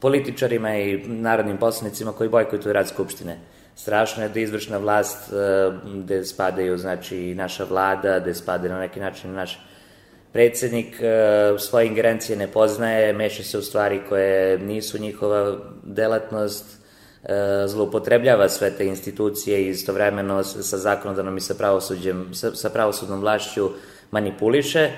političarima 0.00 0.76
i 0.76 0.96
narodnim 1.06 1.56
poslanicima 1.56 2.12
koji 2.12 2.28
bojkotuju 2.28 2.72
rad 2.72 2.88
Skupštine. 2.88 3.38
Strašno 3.76 4.22
je 4.22 4.28
da 4.28 4.40
izvršna 4.40 4.78
vlast 4.78 5.32
e, 5.32 5.36
gde 5.84 6.24
spadaju 6.24 6.78
znači 6.78 7.34
naša 7.34 7.64
vlada, 7.64 8.18
gde 8.18 8.34
spadaju 8.34 8.72
na 8.72 8.80
neki 8.80 9.00
način 9.00 9.32
naš 9.32 9.60
predsednik 10.32 11.00
e, 11.00 11.58
svoje 11.58 11.86
ingerencije 11.86 12.36
ne 12.36 12.46
poznaje, 12.46 13.12
meša 13.12 13.42
se 13.42 13.58
u 13.58 13.62
stvari 13.62 14.00
koje 14.08 14.58
nisu 14.58 14.98
njihova 14.98 15.56
delatnost, 15.84 16.86
E, 17.28 17.66
zloupotrebljava 17.66 18.48
sve 18.48 18.70
te 18.70 18.86
institucije 18.86 19.62
i 19.62 19.68
istovremeno 19.68 20.44
sa 20.44 20.78
zakonodavnom 20.78 21.36
i 21.36 21.40
sa 21.40 21.54
pravosuđem, 21.54 22.34
sa, 22.34 22.70
pravosudnom 22.70 23.20
vlašću 23.20 23.70
manipuliše, 24.10 24.90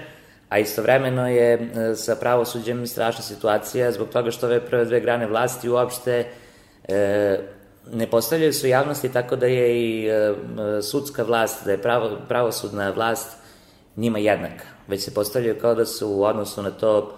A 0.48 0.58
istovremeno 0.58 1.28
je 1.28 1.68
sa 1.96 2.16
pravosuđem 2.16 2.86
strašna 2.86 3.22
situacija 3.22 3.92
zbog 3.92 4.08
toga 4.08 4.30
što 4.30 4.46
ove 4.46 4.60
prve 4.64 4.84
dve 4.84 5.00
grane 5.00 5.26
vlasti 5.26 5.68
uopšte 5.68 6.24
ne 7.92 8.06
postavljaju 8.06 8.52
se 8.52 8.66
u 8.66 8.70
javnosti 8.70 9.12
tako 9.12 9.36
da 9.36 9.46
je 9.46 9.82
i 9.82 10.08
e, 10.08 10.34
sudska 10.82 11.22
vlast, 11.22 11.64
da 11.64 11.70
je 11.70 11.82
pravo, 11.82 12.10
pravosudna 12.28 12.90
vlast 12.90 13.36
njima 13.96 14.18
jednaka, 14.18 14.64
već 14.88 15.04
se 15.04 15.14
postavljaju 15.14 15.60
kao 15.60 15.74
da 15.74 15.86
su 15.86 16.08
u 16.08 16.24
odnosu 16.24 16.62
na 16.62 16.70
to 16.70 17.14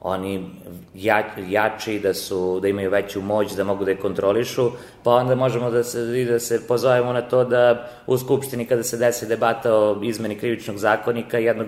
oni 0.00 0.50
ja, 0.94 1.34
jači, 1.48 1.98
da 1.98 2.14
su 2.14 2.60
da 2.60 2.68
imaju 2.68 2.90
veću 2.90 3.20
moć, 3.20 3.52
da 3.52 3.64
mogu 3.64 3.84
da 3.84 3.90
je 3.90 3.96
kontrolišu, 3.96 4.70
pa 5.02 5.10
onda 5.10 5.34
možemo 5.34 5.70
da 5.70 5.84
se 5.84 6.24
da 6.24 6.38
se 6.38 6.66
pozovemo 6.68 7.12
na 7.12 7.22
to 7.22 7.44
da 7.44 7.90
u 8.06 8.18
skupštini 8.18 8.66
kada 8.66 8.82
se 8.82 8.96
desi 8.96 9.26
debata 9.26 9.74
o 9.74 10.00
izmeni 10.02 10.38
krivičnog 10.38 10.76
zakonika 10.76 11.38
jednog 11.38 11.66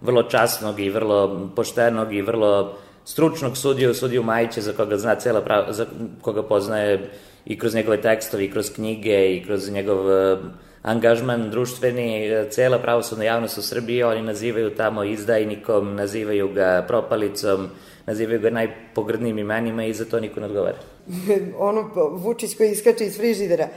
vrlo 0.00 0.22
časnog 0.22 0.80
i 0.80 0.90
vrlo 0.90 1.50
poštenog 1.56 2.14
i 2.14 2.22
vrlo 2.22 2.76
stručnog 3.04 3.56
sudiju, 3.56 3.94
sudiju 3.94 4.22
Majića 4.22 4.60
za 4.60 4.72
koga 4.72 4.96
zna 4.96 5.14
cela 5.14 5.40
prava, 5.40 5.72
za 5.72 5.86
koga 6.22 6.42
poznaje 6.42 7.10
i 7.46 7.58
kroz 7.58 7.74
njegove 7.74 8.00
tekstove, 8.00 8.44
i 8.44 8.50
kroz 8.50 8.70
knjige, 8.74 9.36
i 9.36 9.44
kroz 9.44 9.70
njegov 9.70 10.06
uh, 10.06 10.38
angažman 10.82 11.50
društveni, 11.50 12.30
uh, 12.32 12.50
cela 12.50 12.78
pravosudna 12.78 13.24
javnost 13.24 13.58
u 13.58 13.62
Srbiji, 13.62 14.02
oni 14.02 14.22
nazivaju 14.22 14.74
tamo 14.74 15.04
izdajnikom, 15.04 15.94
nazivaju 15.94 16.48
ga 16.48 16.84
propalicom, 16.88 17.68
nazivaju 18.06 18.40
ga 18.40 18.50
najpogrdnijim 18.50 19.38
imenima 19.38 19.84
i 19.84 19.94
za 19.94 20.04
to 20.04 20.20
niko 20.20 20.40
ne 20.40 20.46
odgovara. 20.46 20.76
ono, 21.58 21.90
Vučić 22.12 22.56
koji 22.56 22.70
iskače 22.70 23.04
iz 23.04 23.16
frižidera, 23.16 23.68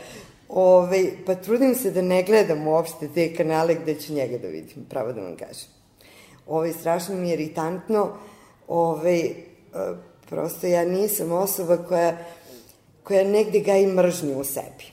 Ove, 0.49 1.11
pa 1.25 1.35
trudim 1.35 1.75
se 1.75 1.91
da 1.91 2.01
ne 2.01 2.23
gledam 2.23 2.67
uopšte 2.67 3.07
te 3.07 3.33
kanale 3.35 3.75
gde 3.75 3.95
ću 3.95 4.13
njega 4.13 4.37
da 4.37 4.47
vidim, 4.47 4.85
pravo 4.89 5.13
da 5.13 5.21
vam 5.21 5.35
kažem. 5.35 5.69
Ove, 6.47 6.73
strašno 6.73 7.15
mi 7.15 7.29
je 7.29 7.33
iritantno, 7.33 8.17
ove, 8.67 9.15
e, 9.15 9.33
prosto 10.29 10.67
ja 10.67 10.85
nisam 10.85 11.31
osoba 11.31 11.77
koja 11.77 12.17
koja 13.07 13.23
negde 13.23 13.59
gaji 13.59 13.87
mržnju 13.87 14.39
u 14.39 14.43
sebi. 14.43 14.83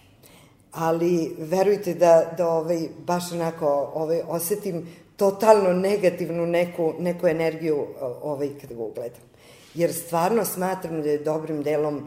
Ali 0.73 1.37
verujte 1.39 1.95
da, 1.95 2.35
da 2.37 2.49
ovaj, 2.49 2.89
baš 3.07 3.33
onako 3.33 3.91
ovaj, 3.95 4.21
osetim 4.29 4.87
totalno 5.17 5.73
negativnu 5.73 6.47
neku, 6.47 6.93
neku 6.99 7.27
energiju 7.27 7.87
ovaj, 8.23 8.49
kada 8.61 8.75
ga 8.75 8.83
ugledam. 8.83 9.21
Jer 9.75 9.93
stvarno 9.93 10.45
smatram 10.45 11.03
da 11.03 11.09
je 11.09 11.19
dobrim 11.19 11.63
delom 11.63 12.07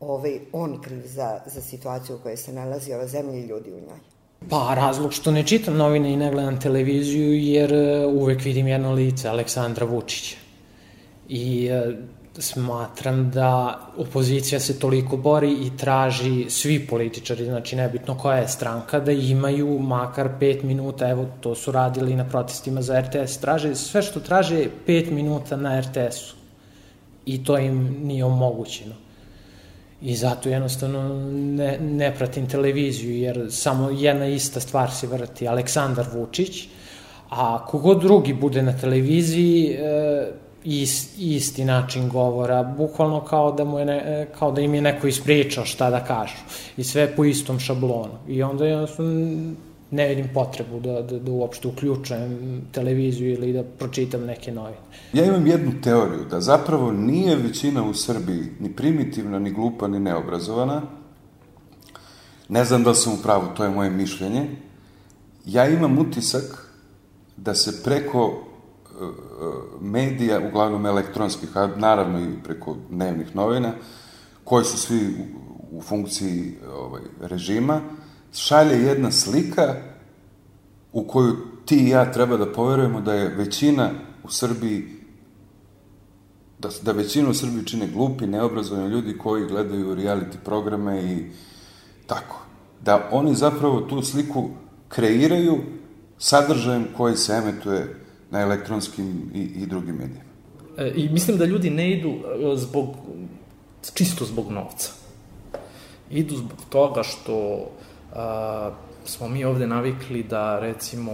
ovaj, 0.00 0.38
on 0.52 0.80
kriv 0.82 1.02
za, 1.06 1.40
za 1.46 1.60
situaciju 1.60 2.16
u 2.16 2.18
kojoj 2.18 2.36
se 2.36 2.52
nalazi 2.52 2.92
ova 2.92 3.06
zemlja 3.06 3.38
i 3.38 3.46
ljudi 3.46 3.70
u 3.70 3.80
njoj. 3.80 4.00
Pa, 4.50 4.74
razlog 4.74 5.12
što 5.12 5.30
ne 5.30 5.46
čitam 5.46 5.76
novine 5.76 6.12
i 6.12 6.16
ne 6.16 6.30
gledam 6.30 6.60
televiziju, 6.60 7.32
jer 7.32 7.72
e, 7.72 8.06
uvek 8.06 8.44
vidim 8.44 8.68
jedno 8.68 8.92
lice, 8.92 9.28
Aleksandra 9.28 9.86
Vučića. 9.86 10.36
I 11.28 11.66
e, 11.66 11.96
smatram 12.38 13.30
da 13.30 13.80
opozicija 13.96 14.60
se 14.60 14.78
toliko 14.78 15.16
bori 15.16 15.52
i 15.52 15.76
traži 15.76 16.46
svi 16.50 16.86
političari, 16.86 17.44
znači 17.44 17.76
nebitno 17.76 18.18
koja 18.18 18.38
je 18.38 18.48
stranka, 18.48 19.00
da 19.00 19.12
imaju 19.12 19.78
makar 19.78 20.28
5 20.40 20.64
minuta, 20.64 21.08
evo 21.08 21.26
to 21.40 21.54
su 21.54 21.72
radili 21.72 22.16
na 22.16 22.24
protestima 22.24 22.82
za 22.82 23.00
RTS, 23.00 23.38
traže 23.38 23.74
sve 23.74 24.02
što 24.02 24.20
traže 24.20 24.66
5 24.86 25.10
minuta 25.10 25.56
na 25.56 25.80
RTS-u 25.80 26.36
i 27.26 27.44
to 27.44 27.58
im 27.58 27.96
nije 28.02 28.24
omogućeno. 28.24 28.94
I 30.02 30.16
zato 30.16 30.48
jednostavno 30.48 31.30
ne, 31.32 31.78
ne 31.80 32.14
pratim 32.14 32.48
televiziju, 32.48 33.16
jer 33.16 33.46
samo 33.50 33.90
jedna 33.90 34.26
ista 34.26 34.60
stvar 34.60 34.90
se 34.90 35.06
vrti, 35.06 35.48
Aleksandar 35.48 36.06
Vučić, 36.14 36.68
a 37.30 37.66
kogod 37.66 38.02
drugi 38.02 38.34
bude 38.34 38.62
na 38.62 38.72
televiziji, 38.72 39.70
e, 39.70 40.32
ist, 40.66 41.18
isti 41.18 41.64
način 41.64 42.08
govora, 42.08 42.62
bukvalno 42.62 43.20
kao 43.20 43.52
da, 43.52 43.64
mu 43.64 43.78
je 43.78 43.84
ne, 43.84 44.26
kao 44.38 44.52
da 44.52 44.60
im 44.60 44.74
je 44.74 44.82
neko 44.82 45.06
ispričao 45.06 45.64
šta 45.64 45.90
da 45.90 46.04
kažu 46.04 46.36
i 46.76 46.84
sve 46.84 47.16
po 47.16 47.24
istom 47.24 47.58
šablonu. 47.58 48.18
I 48.28 48.42
onda 48.42 48.66
jednostavno 48.66 49.52
ne 49.90 50.08
vidim 50.08 50.28
potrebu 50.34 50.80
da, 50.80 51.02
da, 51.02 51.18
da 51.18 51.32
uopšte 51.32 51.68
uključujem 51.68 52.60
televiziju 52.72 53.32
ili 53.32 53.52
da 53.52 53.62
pročitam 53.62 54.24
neke 54.24 54.52
novine. 54.52 54.82
Ja 55.12 55.24
imam 55.24 55.46
jednu 55.46 55.72
teoriju, 55.82 56.24
da 56.30 56.40
zapravo 56.40 56.92
nije 56.92 57.36
većina 57.36 57.84
u 57.88 57.94
Srbiji 57.94 58.44
ni 58.60 58.72
primitivna, 58.72 59.38
ni 59.38 59.52
glupa, 59.52 59.88
ni 59.88 60.00
neobrazovana. 60.00 60.82
Ne 62.48 62.64
znam 62.64 62.84
da 62.84 62.94
sam 62.94 63.12
u 63.12 63.22
pravu, 63.22 63.46
to 63.56 63.64
je 63.64 63.70
moje 63.70 63.90
mišljenje. 63.90 64.46
Ja 65.44 65.68
imam 65.68 65.98
utisak 65.98 66.72
da 67.36 67.54
se 67.54 67.82
preko 67.84 68.42
medija, 69.80 70.40
uglavnom 70.48 70.86
elektronskih, 70.86 71.56
a 71.56 71.66
naravno 71.76 72.20
i 72.20 72.42
preko 72.44 72.76
dnevnih 72.90 73.36
novina, 73.36 73.72
koji 74.44 74.64
su 74.64 74.78
svi 74.78 75.14
u, 75.70 75.82
funkciji 75.82 76.58
ovaj, 76.74 77.02
režima, 77.20 77.80
šalje 78.32 78.82
jedna 78.82 79.10
slika 79.12 79.74
u 80.92 81.04
koju 81.04 81.36
ti 81.64 81.76
i 81.76 81.88
ja 81.88 82.12
treba 82.12 82.36
da 82.36 82.52
poverujemo 82.52 83.00
da 83.00 83.14
je 83.14 83.28
većina 83.28 83.90
u 84.24 84.30
Srbiji 84.30 84.96
da, 86.58 86.68
da 86.82 86.92
većinu 86.92 87.30
u 87.30 87.34
Srbiji 87.34 87.64
čine 87.64 87.86
glupi, 87.86 88.26
neobrazovani 88.26 88.88
ljudi 88.88 89.18
koji 89.18 89.46
gledaju 89.46 89.96
reality 89.96 90.36
programe 90.44 91.02
i 91.02 91.24
tako. 92.06 92.42
Da 92.84 93.08
oni 93.12 93.34
zapravo 93.34 93.80
tu 93.80 94.02
sliku 94.02 94.48
kreiraju 94.88 95.58
sadržajem 96.18 96.86
koji 96.96 97.16
se 97.16 97.32
emetuje 97.32 98.05
na 98.36 98.42
elektronskim 98.42 99.30
i, 99.34 99.40
i 99.40 99.66
drugim 99.66 99.94
medijima. 99.94 100.24
E, 100.78 100.92
I 100.94 101.08
mislim 101.08 101.38
da 101.38 101.44
ljudi 101.44 101.70
ne 101.70 101.90
idu 101.90 102.08
e, 102.08 102.56
zbog, 102.56 102.96
čisto 103.94 104.24
zbog 104.24 104.50
novca. 104.52 104.92
Idu 106.10 106.36
zbog 106.36 106.58
toga 106.68 107.02
što 107.02 107.66
a, 108.14 108.70
smo 109.04 109.28
mi 109.28 109.44
ovde 109.44 109.66
navikli 109.66 110.22
da, 110.22 110.58
recimo, 110.60 111.12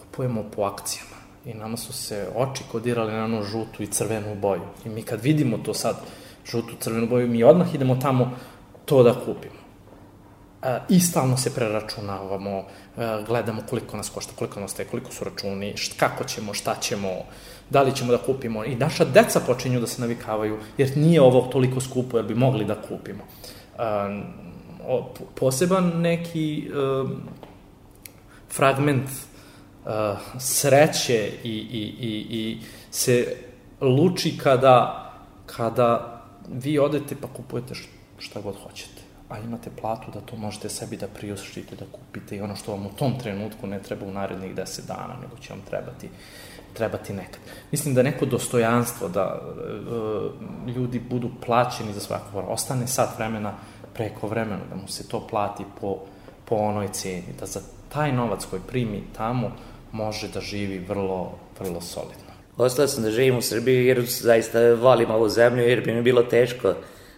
kupujemo 0.00 0.44
po 0.56 0.62
akcijama. 0.62 1.22
I 1.46 1.54
nama 1.54 1.76
su 1.76 1.92
se 1.92 2.28
oči 2.36 2.64
kodirali 2.72 3.12
na 3.12 3.24
ono 3.24 3.42
žutu 3.42 3.82
i 3.82 3.86
crvenu 3.86 4.34
boju. 4.34 4.62
I 4.86 4.88
mi 4.88 5.02
kad 5.02 5.22
vidimo 5.22 5.58
to 5.58 5.74
sad, 5.74 5.96
žutu, 6.46 6.74
crvenu 6.80 7.06
boju, 7.06 7.28
mi 7.28 7.44
odmah 7.44 7.74
idemo 7.74 7.96
tamo 7.96 8.30
to 8.84 9.02
da 9.02 9.14
kupimo. 9.14 9.61
E, 10.62 10.80
i 10.88 11.00
stalno 11.00 11.36
se 11.36 11.54
preračunavamo, 11.54 12.50
e, 12.58 12.64
gledamo 13.26 13.62
koliko 13.70 13.96
nas 13.96 14.08
košta, 14.08 14.32
koliko 14.36 14.60
nas 14.60 14.74
te, 14.74 14.84
koliko 14.84 15.12
su 15.12 15.24
računi, 15.24 15.76
št, 15.76 15.92
kako 15.98 16.24
ćemo, 16.24 16.54
šta 16.54 16.74
ćemo, 16.80 17.08
da 17.70 17.82
li 17.82 17.96
ćemo 17.96 18.12
da 18.12 18.18
kupimo. 18.18 18.64
I 18.64 18.76
naša 18.76 19.04
deca 19.04 19.40
počinju 19.40 19.80
da 19.80 19.86
se 19.86 20.00
navikavaju, 20.00 20.58
jer 20.78 20.96
nije 20.96 21.20
ovo 21.20 21.40
toliko 21.52 21.80
skupo, 21.80 22.16
jer 22.16 22.26
bi 22.26 22.34
mogli 22.34 22.64
da 22.64 22.74
kupimo. 22.88 23.22
E, 23.78 23.82
poseban 25.34 26.00
neki 26.00 26.70
fragment 28.50 29.08
sreće 30.38 31.30
i, 31.44 31.50
i, 31.50 31.82
i, 32.00 32.26
i 32.30 32.58
se 32.90 33.36
luči 33.80 34.38
kada, 34.38 35.12
kada 35.46 36.22
vi 36.48 36.78
odete 36.78 37.16
pa 37.20 37.28
kupujete 37.28 37.74
šta 38.18 38.40
god 38.40 38.54
hoćete 38.64 38.91
a 39.32 39.38
imate 39.38 39.70
platu 39.80 40.10
da 40.14 40.20
to 40.20 40.36
možete 40.36 40.68
sebi 40.68 40.96
da 40.96 41.06
priuštite, 41.08 41.76
da 41.76 41.84
kupite 41.92 42.36
i 42.36 42.40
ono 42.40 42.56
što 42.56 42.72
vam 42.72 42.86
u 42.86 42.92
tom 42.96 43.18
trenutku 43.18 43.66
ne 43.66 43.82
treba 43.82 44.06
u 44.06 44.12
narednih 44.12 44.54
10 44.54 44.86
dana, 44.86 45.16
nego 45.22 45.36
će 45.36 45.52
vam 45.52 45.62
trebati 45.70 46.08
trebati 46.72 47.12
nekad. 47.12 47.40
Mislim 47.70 47.94
da 47.94 48.02
neko 48.02 48.26
dostojanstvo, 48.26 49.08
da 49.08 49.40
e, 49.40 50.70
ljudi 50.70 51.00
budu 51.10 51.30
plaćeni 51.46 51.92
za 51.92 52.00
svako 52.00 52.38
vrlo, 52.38 52.48
ostane 52.48 52.86
sat 52.86 53.18
vremena 53.18 53.52
preko 53.94 54.26
vremena, 54.26 54.60
da 54.70 54.76
mu 54.76 54.88
se 54.88 55.08
to 55.08 55.26
plati 55.26 55.64
po, 55.80 55.98
po 56.44 56.54
onoj 56.54 56.88
ceni, 56.92 57.34
da 57.40 57.46
za 57.46 57.60
taj 57.88 58.12
novac 58.12 58.44
koji 58.50 58.62
primi 58.68 59.02
tamo 59.16 59.52
može 59.92 60.28
da 60.28 60.40
živi 60.40 60.78
vrlo, 60.78 61.32
vrlo 61.60 61.80
solidno. 61.80 62.32
Ostao 62.56 62.88
sam 62.88 63.02
da 63.02 63.10
živim 63.10 63.38
u 63.38 63.42
Srbiji 63.42 63.86
jer 63.86 64.04
zaista 64.06 64.74
volim 64.74 65.10
ovu 65.10 65.28
zemlju 65.28 65.62
jer 65.62 65.84
bi 65.84 65.94
mi 65.94 66.02
bilo 66.02 66.22
teško 66.22 66.74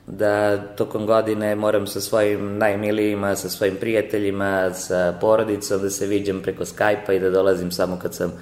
da 0.06 0.62
tokom 0.76 1.06
godine 1.06 1.54
moram 1.54 1.86
sa 1.86 2.00
svojim 2.00 2.58
najmilijima, 2.58 3.36
sa 3.36 3.48
svojim 3.48 3.76
prijateljima, 3.80 4.74
sa 4.74 5.14
porodicom 5.20 5.82
da 5.82 5.90
se 5.90 6.06
viđam 6.06 6.40
preko 6.42 6.64
Skype-a 6.64 7.12
i 7.12 7.20
da 7.20 7.30
dolazim 7.30 7.70
samo 7.70 7.98
kad 8.02 8.14
sam 8.14 8.32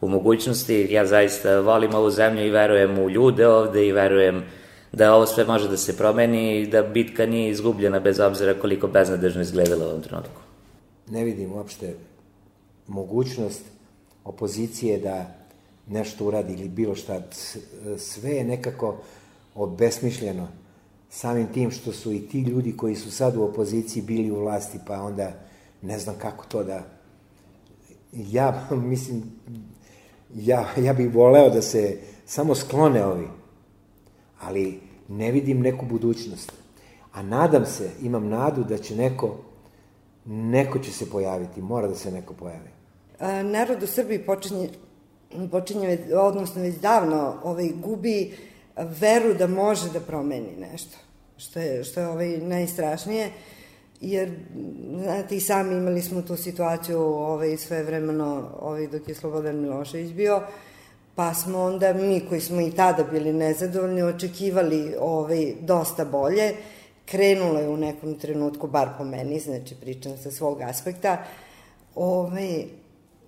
u 0.00 0.08
mogućnosti. 0.08 0.88
Ja 0.90 1.06
zaista 1.06 1.60
volim 1.60 1.94
ovu 1.94 2.10
zemlju 2.10 2.46
i 2.46 2.50
verujem 2.50 2.98
u 2.98 3.10
ljude 3.10 3.48
ovde 3.48 3.86
i 3.86 3.92
verujem 3.92 4.44
da 4.92 5.14
ovo 5.14 5.26
sve 5.26 5.44
može 5.44 5.68
da 5.68 5.76
se 5.76 5.96
promeni 5.96 6.60
i 6.60 6.66
da 6.66 6.82
bitka 6.82 7.26
nije 7.26 7.50
izgubljena 7.50 8.00
bez 8.00 8.20
obzira 8.20 8.54
koliko 8.54 8.88
beznadežno 8.88 9.42
izgledala 9.42 9.84
u 9.84 9.88
ovom 9.88 10.02
trenutku. 10.02 10.40
Ne 11.08 11.24
vidim 11.24 11.52
uopšte 11.52 11.94
mogućnost 12.86 13.62
opozicije 14.24 14.98
da 14.98 15.26
nešto 15.86 16.24
uradi 16.24 16.52
ili 16.52 16.68
bilo 16.68 16.94
šta. 16.94 17.22
Sve 17.98 18.30
je 18.30 18.44
nekako 18.44 18.96
obesmišljeno 19.54 20.48
samim 21.14 21.46
tim 21.52 21.70
što 21.70 21.92
su 21.92 22.12
i 22.12 22.28
ti 22.28 22.40
ljudi 22.40 22.76
koji 22.76 22.96
su 22.96 23.10
sad 23.10 23.36
u 23.36 23.42
opoziciji 23.42 24.02
bili 24.02 24.30
u 24.30 24.40
vlasti, 24.40 24.78
pa 24.86 25.02
onda 25.02 25.32
ne 25.82 25.98
znam 25.98 26.16
kako 26.18 26.44
to 26.46 26.64
da... 26.64 26.82
Ja 28.12 28.68
mislim, 28.92 29.22
ja, 30.34 30.68
ja 30.78 30.92
bih 30.92 31.14
voleo 31.14 31.50
da 31.50 31.62
se 31.62 31.98
samo 32.26 32.54
sklone 32.54 33.04
ovi, 33.04 33.28
ali 34.40 34.80
ne 35.08 35.32
vidim 35.32 35.60
neku 35.60 35.86
budućnost. 35.86 36.52
A 37.12 37.22
nadam 37.22 37.66
se, 37.66 37.90
imam 38.02 38.28
nadu 38.28 38.64
da 38.64 38.78
će 38.78 38.96
neko, 38.96 39.36
neko 40.24 40.78
će 40.78 40.92
se 40.92 41.10
pojaviti, 41.10 41.62
mora 41.62 41.88
da 41.88 41.94
se 41.94 42.10
neko 42.10 42.34
pojavi. 42.34 42.70
A, 43.18 43.42
narod 43.42 43.82
u 43.82 43.86
Srbiji 43.86 44.18
počinje, 44.18 44.68
počinje 45.50 45.98
odnosno 46.14 46.62
već 46.62 46.76
davno, 46.76 47.34
ovaj, 47.44 47.70
gubi 47.82 48.36
veru 48.76 49.34
da 49.34 49.46
može 49.46 49.90
da 49.92 50.00
promeni 50.00 50.56
nešto, 50.70 50.96
što 51.36 51.60
je, 51.60 51.84
što 51.84 52.00
je 52.00 52.08
ovaj, 52.08 52.38
najstrašnije 52.38 53.30
jer, 54.00 54.30
znate, 55.02 55.36
i 55.36 55.40
sami 55.40 55.76
imali 55.76 56.02
smo 56.02 56.22
tu 56.22 56.36
situaciju 56.36 57.00
ovaj, 57.00 57.56
sve 57.56 57.82
vremeno 57.82 58.50
ovaj, 58.60 58.86
dok 58.86 59.08
je 59.08 59.14
Slobodan 59.14 59.60
Milošević 59.60 60.12
bio, 60.12 60.42
pa 61.14 61.34
smo 61.34 61.62
onda 61.62 61.92
mi 61.92 62.20
koji 62.28 62.40
smo 62.40 62.60
i 62.60 62.70
tada 62.70 63.04
bili 63.04 63.32
nezadovoljni 63.32 64.02
očekivali 64.02 64.94
ovaj, 65.00 65.54
dosta 65.60 66.04
bolje, 66.04 66.54
krenulo 67.04 67.60
je 67.60 67.68
u 67.68 67.76
nekom 67.76 68.18
trenutku, 68.18 68.66
bar 68.66 68.88
po 68.98 69.04
meni, 69.04 69.40
znači 69.40 69.74
pričam 69.74 70.18
sa 70.22 70.30
svog 70.30 70.60
aspekta, 70.60 71.24
ovaj, 71.94 72.64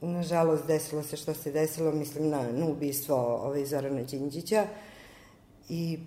nažalost 0.01 0.67
desilo 0.67 1.03
se 1.03 1.17
što 1.17 1.35
se 1.35 1.53
desilo, 1.53 1.93
mislim 1.93 2.29
na, 2.29 2.53
na 2.53 2.67
ubistvo 2.67 3.17
ovaj, 3.17 3.65
Zorana 3.65 4.03
Đinđića 4.03 4.67
i 5.69 5.99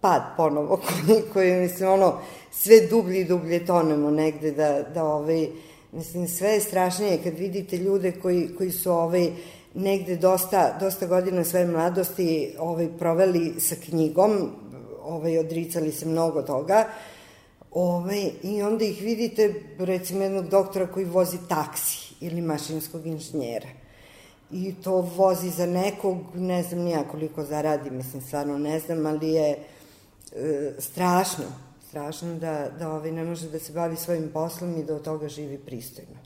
pad 0.00 0.22
ponovo 0.36 0.76
koji, 1.06 1.22
koji 1.32 1.52
mislim 1.52 1.88
ono 1.88 2.18
sve 2.50 2.86
dublje 2.90 3.20
i 3.20 3.24
dublje 3.24 3.66
tonemo 3.66 4.10
negde 4.10 4.50
da, 4.50 4.82
da 4.94 5.04
ovaj, 5.04 5.48
mislim 5.92 6.28
sve 6.28 6.48
je 6.48 6.60
strašnije 6.60 7.18
kad 7.24 7.38
vidite 7.38 7.76
ljude 7.76 8.12
koji, 8.12 8.48
koji 8.58 8.70
su 8.70 8.92
ovaj, 8.92 9.30
negde 9.74 10.16
dosta, 10.16 10.76
dosta 10.80 11.06
godina 11.06 11.44
svoje 11.44 11.66
mladosti 11.66 12.54
ovaj, 12.58 12.88
proveli 12.98 13.54
sa 13.60 13.74
knjigom, 13.74 14.50
ovaj, 15.02 15.38
odricali 15.38 15.92
se 15.92 16.06
mnogo 16.06 16.42
toga, 16.42 16.84
ovaj, 17.70 18.30
i 18.42 18.62
onda 18.62 18.84
ih 18.84 19.02
vidite, 19.02 19.54
recimo 19.78 20.22
jednog 20.22 20.48
doktora 20.48 20.86
koji 20.86 21.04
vozi 21.04 21.38
taksi 21.48 22.14
ili 22.20 22.40
mašinskog 22.40 23.06
inženjera. 23.06 23.83
I 24.52 24.74
to 24.84 24.92
vozi 25.16 25.50
za 25.50 25.66
nekog, 25.66 26.18
ne 26.34 26.62
znam 26.62 26.80
nija 26.80 27.04
koliko 27.10 27.44
zaradi, 27.44 27.90
mislim, 27.90 28.22
stvarno 28.22 28.58
ne 28.58 28.78
znam, 28.80 29.06
ali 29.06 29.28
je 29.28 29.50
e, 29.50 30.72
strašno, 30.78 31.44
strašno 31.88 32.34
da, 32.34 32.68
da 32.78 32.92
ovaj 32.92 33.12
ne 33.12 33.24
može 33.24 33.48
da 33.48 33.58
se 33.58 33.72
bavi 33.72 33.96
svojim 33.96 34.30
poslom 34.32 34.78
i 34.78 34.84
da 34.84 34.94
od 34.94 35.02
toga 35.02 35.28
živi 35.28 35.58
pristojno. 35.58 36.16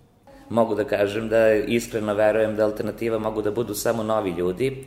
Mogu 0.51 0.75
da 0.75 0.85
kažem 0.85 1.29
da 1.29 1.55
iskreno 1.55 2.15
verujem 2.15 2.57
da 2.57 2.65
alternativa 2.65 3.19
mogu 3.19 3.43
da 3.43 3.51
budu 3.51 3.75
samo 3.75 4.03
novi 4.03 4.31
ljudi 4.31 4.85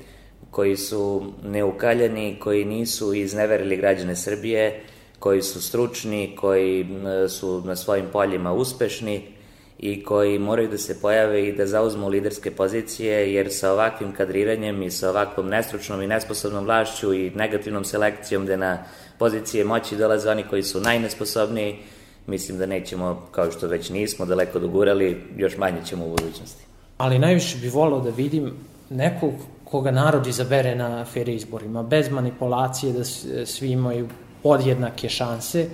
koji 0.52 0.78
su 0.78 1.34
neukaljeni, 1.44 2.40
koji 2.40 2.66
nisu 2.66 3.14
izneverili 3.14 3.78
građane 3.78 4.16
Srbije, 4.16 4.84
koji 5.20 5.42
su 5.42 5.62
stručni, 5.62 6.36
koji 6.36 6.86
su 7.30 7.62
na 7.66 7.76
svojim 7.76 8.06
poljima 8.12 8.54
uspešni 8.54 9.41
i 9.82 10.04
koji 10.04 10.40
moraju 10.40 10.70
da 10.70 10.78
se 10.78 11.02
pojave 11.02 11.48
i 11.48 11.56
da 11.56 11.66
zauzmu 11.66 12.08
liderske 12.08 12.52
pozicije, 12.52 13.34
jer 13.34 13.48
sa 13.54 13.72
ovakvim 13.72 14.12
kadriranjem 14.12 14.84
i 14.84 14.92
sa 14.92 15.10
ovakvom 15.10 15.48
nestručnom 15.50 16.02
i 16.02 16.08
nesposobnom 16.08 16.66
vlašću 16.66 17.14
i 17.14 17.30
negativnom 17.30 17.84
selekcijom 17.84 18.44
gde 18.44 18.58
na 18.58 18.84
pozicije 19.20 19.66
moći 19.66 19.96
dolaze 19.96 20.30
oni 20.30 20.44
koji 20.50 20.64
su 20.64 20.82
najnesposobniji, 20.82 21.80
mislim 22.28 22.58
da 22.58 22.66
nećemo, 22.66 23.28
kao 23.32 23.52
što 23.52 23.68
već 23.68 23.90
nismo, 23.90 24.26
daleko 24.26 24.60
dogurali, 24.60 25.24
još 25.38 25.58
manje 25.58 25.82
ćemo 25.86 26.06
u 26.06 26.10
budućnosti. 26.10 26.66
Ali 26.98 27.20
najviše 27.20 27.58
bih 27.58 27.74
volao 27.74 28.00
da 28.00 28.10
vidim 28.10 28.54
nekog 28.90 29.34
koga 29.64 29.92
narod 29.92 30.28
izabere 30.28 30.76
na 30.76 31.06
fair 31.06 31.30
izborima, 31.30 31.84
bez 31.84 32.10
manipulacije 32.10 32.94
da 32.94 33.04
svi 33.46 33.72
imaju 33.72 34.08
podjednake 34.44 35.10
šanse 35.10 35.70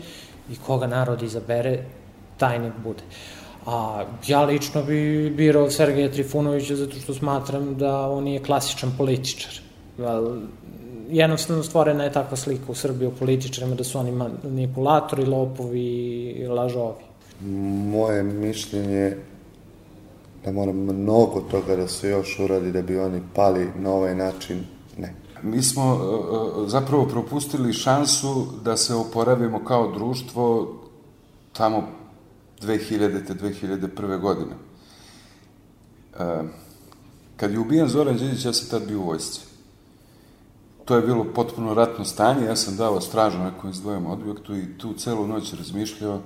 i 0.52 0.56
koga 0.66 0.88
narod 0.88 1.24
izabere, 1.24 1.84
taj 2.38 2.60
nek 2.60 2.74
bude. 2.84 3.04
A 3.68 4.06
ja 4.28 4.44
lično 4.44 4.84
bi 4.84 5.30
birao 5.30 5.70
Sergeja 5.70 6.12
Trifunovića 6.12 6.76
zato 6.76 6.96
što 6.96 7.14
smatram 7.14 7.76
da 7.76 8.10
on 8.10 8.28
je 8.28 8.44
klasičan 8.44 8.94
političar. 8.98 9.52
Jednostavno 11.10 11.64
stvorena 11.64 12.04
je 12.04 12.12
takva 12.12 12.38
slika 12.38 12.64
u 12.68 12.76
Srbiji 12.76 13.08
o 13.08 13.18
političarima 13.20 13.76
da 13.76 13.84
su 13.84 14.00
oni 14.00 14.12
manipulatori, 14.12 15.26
lopovi 15.26 15.86
i 16.38 16.48
lažovi. 16.48 17.04
Moje 17.92 18.24
mišljenje 18.24 19.16
da 20.46 20.52
mora 20.52 20.72
mnogo 20.72 21.42
toga 21.52 21.76
da 21.76 21.88
se 21.88 22.10
još 22.10 22.40
uradi 22.40 22.72
da 22.72 22.82
bi 22.82 23.00
oni 23.00 23.22
pali 23.36 23.68
na 23.80 23.92
ovaj 23.92 24.16
način, 24.16 24.64
ne. 24.98 25.14
Mi 25.44 25.62
smo 25.62 25.84
e, 25.84 25.96
e, 26.64 26.70
zapravo 26.70 27.06
propustili 27.06 27.74
šansu 27.74 28.48
da 28.64 28.78
se 28.78 28.96
oporavimo 28.96 29.66
kao 29.66 29.92
društvo 29.92 30.74
tamo 31.54 32.07
2000. 32.62 33.34
2001. 33.34 34.20
godine. 34.20 34.56
E, 36.20 36.44
kad 37.38 37.52
je 37.52 37.60
ubijen 37.60 37.88
Zoran 37.88 38.18
Đinđić, 38.18 38.46
ja 38.46 38.54
sam 38.54 38.70
tad 38.70 38.88
bio 38.88 39.00
u 39.00 39.06
vojsci. 39.06 39.40
To 40.86 40.96
je 40.96 41.02
bilo 41.02 41.26
potpuno 41.36 41.74
ratno 41.74 42.06
stanje, 42.06 42.46
ja 42.46 42.56
sam 42.56 42.78
dao 42.78 43.02
stražu 43.02 43.40
nekom 43.40 43.70
izdvojem 43.70 44.06
objektu 44.06 44.56
i 44.56 44.78
tu 44.78 44.94
celu 44.94 45.28
noć 45.28 45.54
razmišljao 45.54 46.22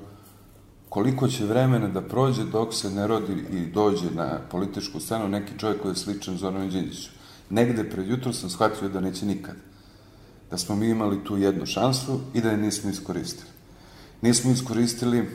koliko 0.90 1.28
će 1.28 1.46
vremena 1.46 1.88
da 1.88 2.02
prođe 2.02 2.44
dok 2.44 2.74
se 2.74 2.90
ne 2.90 3.08
rodi 3.08 3.34
i 3.52 3.66
dođe 3.66 4.12
na 4.16 4.40
političku 4.52 5.00
scenu 5.00 5.30
neki 5.30 5.60
čovjek 5.60 5.82
koji 5.82 5.92
je 5.92 5.96
sličan 5.96 6.38
Zoranu 6.38 6.70
Đinđiću. 6.70 7.10
Negde 7.50 7.90
pred 7.90 8.08
jutro 8.08 8.34
sam 8.34 8.50
shvatio 8.50 8.90
da 8.90 9.00
neće 9.00 9.26
nikad. 9.26 9.56
Da 10.52 10.58
smo 10.58 10.76
mi 10.76 10.90
imali 10.90 11.24
tu 11.24 11.38
jednu 11.38 11.66
šansu 11.66 12.20
i 12.34 12.42
da 12.42 12.52
je 12.52 12.58
nismo 12.58 12.90
iskoristili. 12.90 13.50
Nismo 14.22 14.52
iskoristili 14.52 15.30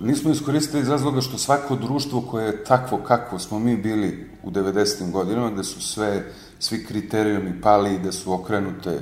nismo 0.00 0.30
iskoristili 0.30 0.82
iz 0.82 0.88
razloga 0.88 1.20
što 1.20 1.38
svako 1.38 1.76
društvo 1.76 2.20
koje 2.20 2.46
je 2.46 2.64
takvo 2.64 2.98
kakvo 2.98 3.38
smo 3.38 3.58
mi 3.58 3.76
bili 3.76 4.30
u 4.42 4.50
90. 4.50 5.10
godinama, 5.10 5.50
gde 5.50 5.64
su 5.64 5.82
sve, 5.82 6.24
svi 6.58 6.84
kriterijumi 6.84 7.60
pali 7.60 7.94
i 7.94 7.98
gde 7.98 8.12
su 8.12 8.32
okrenute 8.32 9.00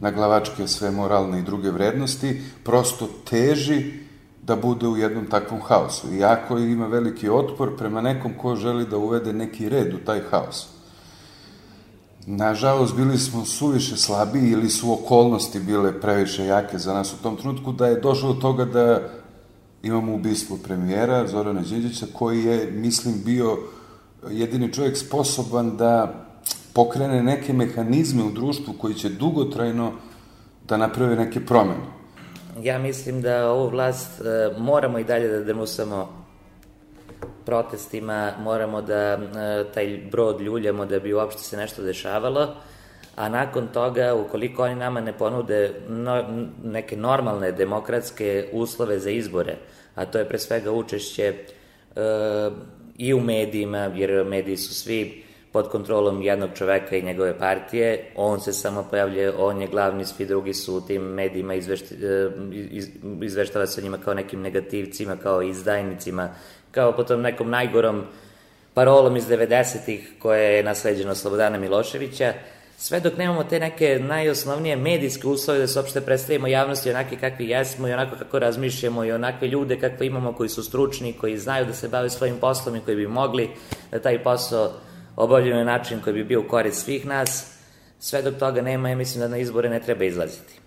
na 0.00 0.10
glavačke 0.10 0.68
sve 0.68 0.90
moralne 0.90 1.38
i 1.38 1.42
druge 1.42 1.70
vrednosti, 1.70 2.42
prosto 2.64 3.08
teži 3.30 3.92
da 4.42 4.56
bude 4.56 4.88
u 4.88 4.96
jednom 4.96 5.26
takvom 5.26 5.60
haosu. 5.60 6.14
Iako 6.14 6.58
ima 6.58 6.86
veliki 6.86 7.28
otpor 7.28 7.76
prema 7.76 8.00
nekom 8.00 8.32
ko 8.38 8.56
želi 8.56 8.86
da 8.86 8.96
uvede 8.96 9.32
neki 9.32 9.68
red 9.68 9.94
u 9.94 9.98
taj 9.98 10.20
haos. 10.30 10.66
Nažalost, 12.26 12.96
bili 12.96 13.18
smo 13.18 13.44
suviše 13.44 13.96
slabi 13.96 14.50
ili 14.50 14.70
su 14.70 14.92
okolnosti 14.92 15.60
bile 15.60 16.00
previše 16.00 16.44
jake 16.44 16.78
za 16.78 16.94
nas 16.94 17.12
u 17.12 17.22
tom 17.22 17.36
trenutku 17.36 17.72
da 17.72 17.86
je 17.86 18.00
došlo 18.00 18.32
do 18.32 18.40
toga 18.40 18.64
da 18.64 19.08
imamo 19.86 20.14
ubistvo 20.14 20.58
premijera 20.64 21.26
Zorana 21.26 21.60
Đinđića, 21.60 22.06
koji 22.12 22.44
je, 22.44 22.70
mislim, 22.70 23.14
bio 23.24 23.58
jedini 24.30 24.72
čovjek 24.72 24.96
sposoban 24.96 25.76
da 25.76 26.26
pokrene 26.72 27.22
neke 27.22 27.52
mehanizme 27.52 28.24
u 28.24 28.30
društvu 28.30 28.74
koji 28.78 28.94
će 28.94 29.08
dugotrajno 29.08 29.92
da 30.68 30.76
naprave 30.76 31.16
neke 31.16 31.40
promene. 31.46 31.96
Ja 32.62 32.78
mislim 32.78 33.22
da 33.22 33.50
ovu 33.50 33.68
vlast 33.68 34.20
e, 34.20 34.24
moramo 34.58 34.98
i 34.98 35.04
dalje 35.04 35.28
da 35.28 35.44
demusamo 35.44 36.08
protestima, 37.44 38.32
moramo 38.42 38.82
da 38.82 38.94
e, 38.94 39.18
taj 39.74 40.08
brod 40.10 40.40
ljuljamo 40.40 40.86
da 40.86 40.98
bi 40.98 41.14
uopšte 41.14 41.42
se 41.42 41.56
nešto 41.56 41.82
dešavalo, 41.82 42.54
a 43.16 43.28
nakon 43.28 43.68
toga, 43.72 44.14
ukoliko 44.14 44.62
oni 44.62 44.74
nama 44.74 45.00
ne 45.00 45.12
ponude 45.12 45.70
no, 45.88 46.24
neke 46.64 46.96
normalne 46.96 47.52
demokratske 47.52 48.48
uslove 48.52 48.98
za 48.98 49.10
izbore, 49.10 49.56
a 49.94 50.04
to 50.06 50.18
je 50.18 50.28
pre 50.28 50.38
svega 50.38 50.72
učešće 50.72 51.24
e, 51.24 51.34
i 52.98 53.14
u 53.14 53.20
medijima, 53.20 53.78
jer 53.78 54.24
mediji 54.24 54.56
su 54.56 54.74
svi 54.74 55.24
pod 55.52 55.68
kontrolom 55.68 56.22
jednog 56.22 56.50
čoveka 56.54 56.96
i 56.96 57.02
njegove 57.02 57.38
partije, 57.38 58.12
on 58.16 58.40
se 58.40 58.52
samo 58.52 58.86
pojavlja, 58.90 59.32
on 59.38 59.60
je 59.60 59.68
glavni, 59.68 60.04
svi 60.04 60.26
drugi 60.26 60.54
su 60.54 60.76
u 60.76 60.80
tim 60.80 61.02
medijima, 61.02 61.54
izvešti, 61.54 61.94
e, 61.94 62.30
iz, 62.52 62.88
izveštava 63.22 63.66
se 63.66 63.80
o 63.80 63.84
njima 63.84 63.98
kao 63.98 64.14
nekim 64.14 64.40
negativcima, 64.40 65.16
kao 65.16 65.42
izdajnicima, 65.42 66.28
kao 66.70 66.92
po 66.92 67.04
tom 67.04 67.20
nekom 67.20 67.50
najgorom 67.50 68.04
parolom 68.74 69.16
iz 69.16 69.24
90-ih 69.28 70.12
koje 70.18 70.56
je 70.56 70.62
nasleđeno 70.62 71.14
Slobodana 71.14 71.58
Miloševića, 71.58 72.32
sve 72.76 73.00
dok 73.00 73.16
nemamo 73.16 73.44
te 73.44 73.60
neke 73.60 73.98
najosnovnije 73.98 74.76
medijske 74.76 75.26
uslove 75.28 75.58
da 75.58 75.66
se 75.66 75.78
uopšte 75.78 76.00
predstavimo 76.00 76.46
javnosti 76.46 76.90
onake 76.90 77.16
kakvi 77.16 77.48
jesmo 77.48 77.88
i 77.88 77.92
onako 77.92 78.16
kako 78.16 78.38
razmišljamo 78.38 79.04
i 79.04 79.12
onakve 79.12 79.48
ljude 79.48 79.80
kakve 79.80 80.06
imamo 80.06 80.32
koji 80.32 80.48
su 80.48 80.62
stručni, 80.62 81.12
koji 81.12 81.38
znaju 81.38 81.66
da 81.66 81.72
se 81.72 81.88
bave 81.88 82.10
svojim 82.10 82.36
poslom 82.40 82.76
i 82.76 82.80
koji 82.80 82.96
bi 82.96 83.06
mogli 83.06 83.50
da 83.90 83.98
taj 83.98 84.22
posao 84.22 84.72
obavljaju 85.16 85.56
na 85.56 85.64
način 85.64 86.00
koji 86.00 86.14
bi 86.14 86.24
bio 86.24 86.40
u 86.40 86.48
korist 86.48 86.84
svih 86.84 87.06
nas, 87.06 87.52
sve 87.98 88.22
dok 88.22 88.34
toga 88.34 88.62
nema, 88.62 88.88
ja 88.88 88.96
mislim 88.96 89.20
da 89.20 89.28
na 89.28 89.38
izbore 89.38 89.68
ne 89.68 89.80
treba 89.80 90.04
izlaziti. 90.04 90.60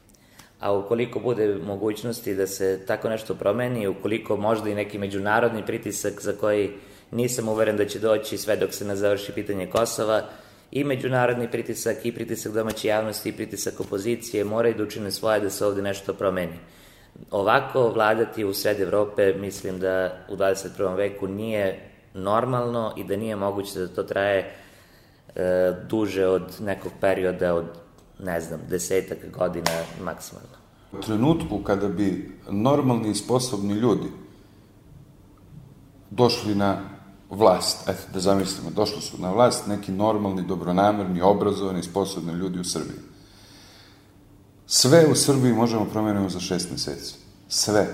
A 0.60 0.74
ukoliko 0.74 1.20
bude 1.20 1.56
mogućnosti 1.66 2.36
da 2.36 2.48
se 2.48 2.80
tako 2.88 3.10
nešto 3.10 3.36
promeni, 3.36 3.88
ukoliko 3.88 4.38
možda 4.38 4.70
i 4.70 4.76
neki 4.76 4.98
međunarodni 4.98 5.66
pritisak 5.66 6.22
za 6.22 6.34
koji 6.34 6.72
nisam 7.12 7.48
uveren 7.48 7.78
da 7.78 7.86
će 7.86 8.00
doći 8.00 8.38
sve 8.38 8.56
dok 8.56 8.74
se 8.74 8.86
ne 8.86 8.96
završi 8.96 9.32
pitanje 9.32 9.68
Kosova, 9.68 10.24
i 10.72 10.84
međunarodni 10.84 11.52
pritisak, 11.52 12.06
i 12.06 12.12
pritisak 12.12 12.54
domaće 12.54 12.88
javnosti, 12.88 13.30
i 13.30 13.34
pritisak 13.34 13.80
opozicije 13.80 14.44
moraju 14.44 14.76
da 14.76 14.84
učine 14.84 15.12
svoje 15.12 15.40
da 15.40 15.50
se 15.50 15.66
ovde 15.66 15.82
nešto 15.82 16.14
promeni. 16.14 16.60
Ovako 17.32 17.90
vladati 17.90 18.46
u 18.46 18.54
sred 18.54 18.82
Evrope, 18.82 19.34
mislim 19.34 19.80
da 19.80 20.26
u 20.30 20.36
21. 20.36 20.96
veku 20.98 21.28
nije 21.28 21.90
normalno 22.14 22.94
i 22.98 23.04
da 23.04 23.16
nije 23.16 23.36
moguće 23.36 23.80
da 23.80 23.88
to 23.88 24.04
traje 24.04 24.52
e, 25.36 25.74
duže 25.90 26.28
od 26.28 26.56
nekog 26.60 26.92
perioda 27.02 27.54
od, 27.54 27.66
ne 28.20 28.42
znam, 28.42 28.60
desetak 28.70 29.18
godina 29.38 29.72
maksimalno. 30.04 30.60
U 30.92 31.02
trenutku 31.02 31.64
kada 31.64 31.88
bi 31.88 32.32
normalni 32.50 33.10
i 33.10 33.16
sposobni 33.16 33.74
ljudi 33.74 34.08
došli 36.10 36.56
na 36.56 36.99
vlast, 37.30 37.90
eto 37.90 38.02
da 38.14 38.20
zamislimo, 38.20 38.70
došli 38.70 39.02
su 39.02 39.22
na 39.22 39.32
vlast 39.32 39.68
neki 39.68 39.92
normalni, 39.92 40.42
dobronamerni, 40.42 41.22
obrazovani, 41.22 41.84
sposobni 41.84 42.34
ljudi 42.34 42.60
u 42.60 42.64
Srbiji. 42.64 43.00
Sve 44.68 45.08
u 45.12 45.16
Srbiji 45.16 45.54
možemo 45.54 45.86
promeniti 45.86 46.34
za 46.34 46.40
šest 46.40 46.72
meseci. 46.72 47.16
Sve. 47.48 47.88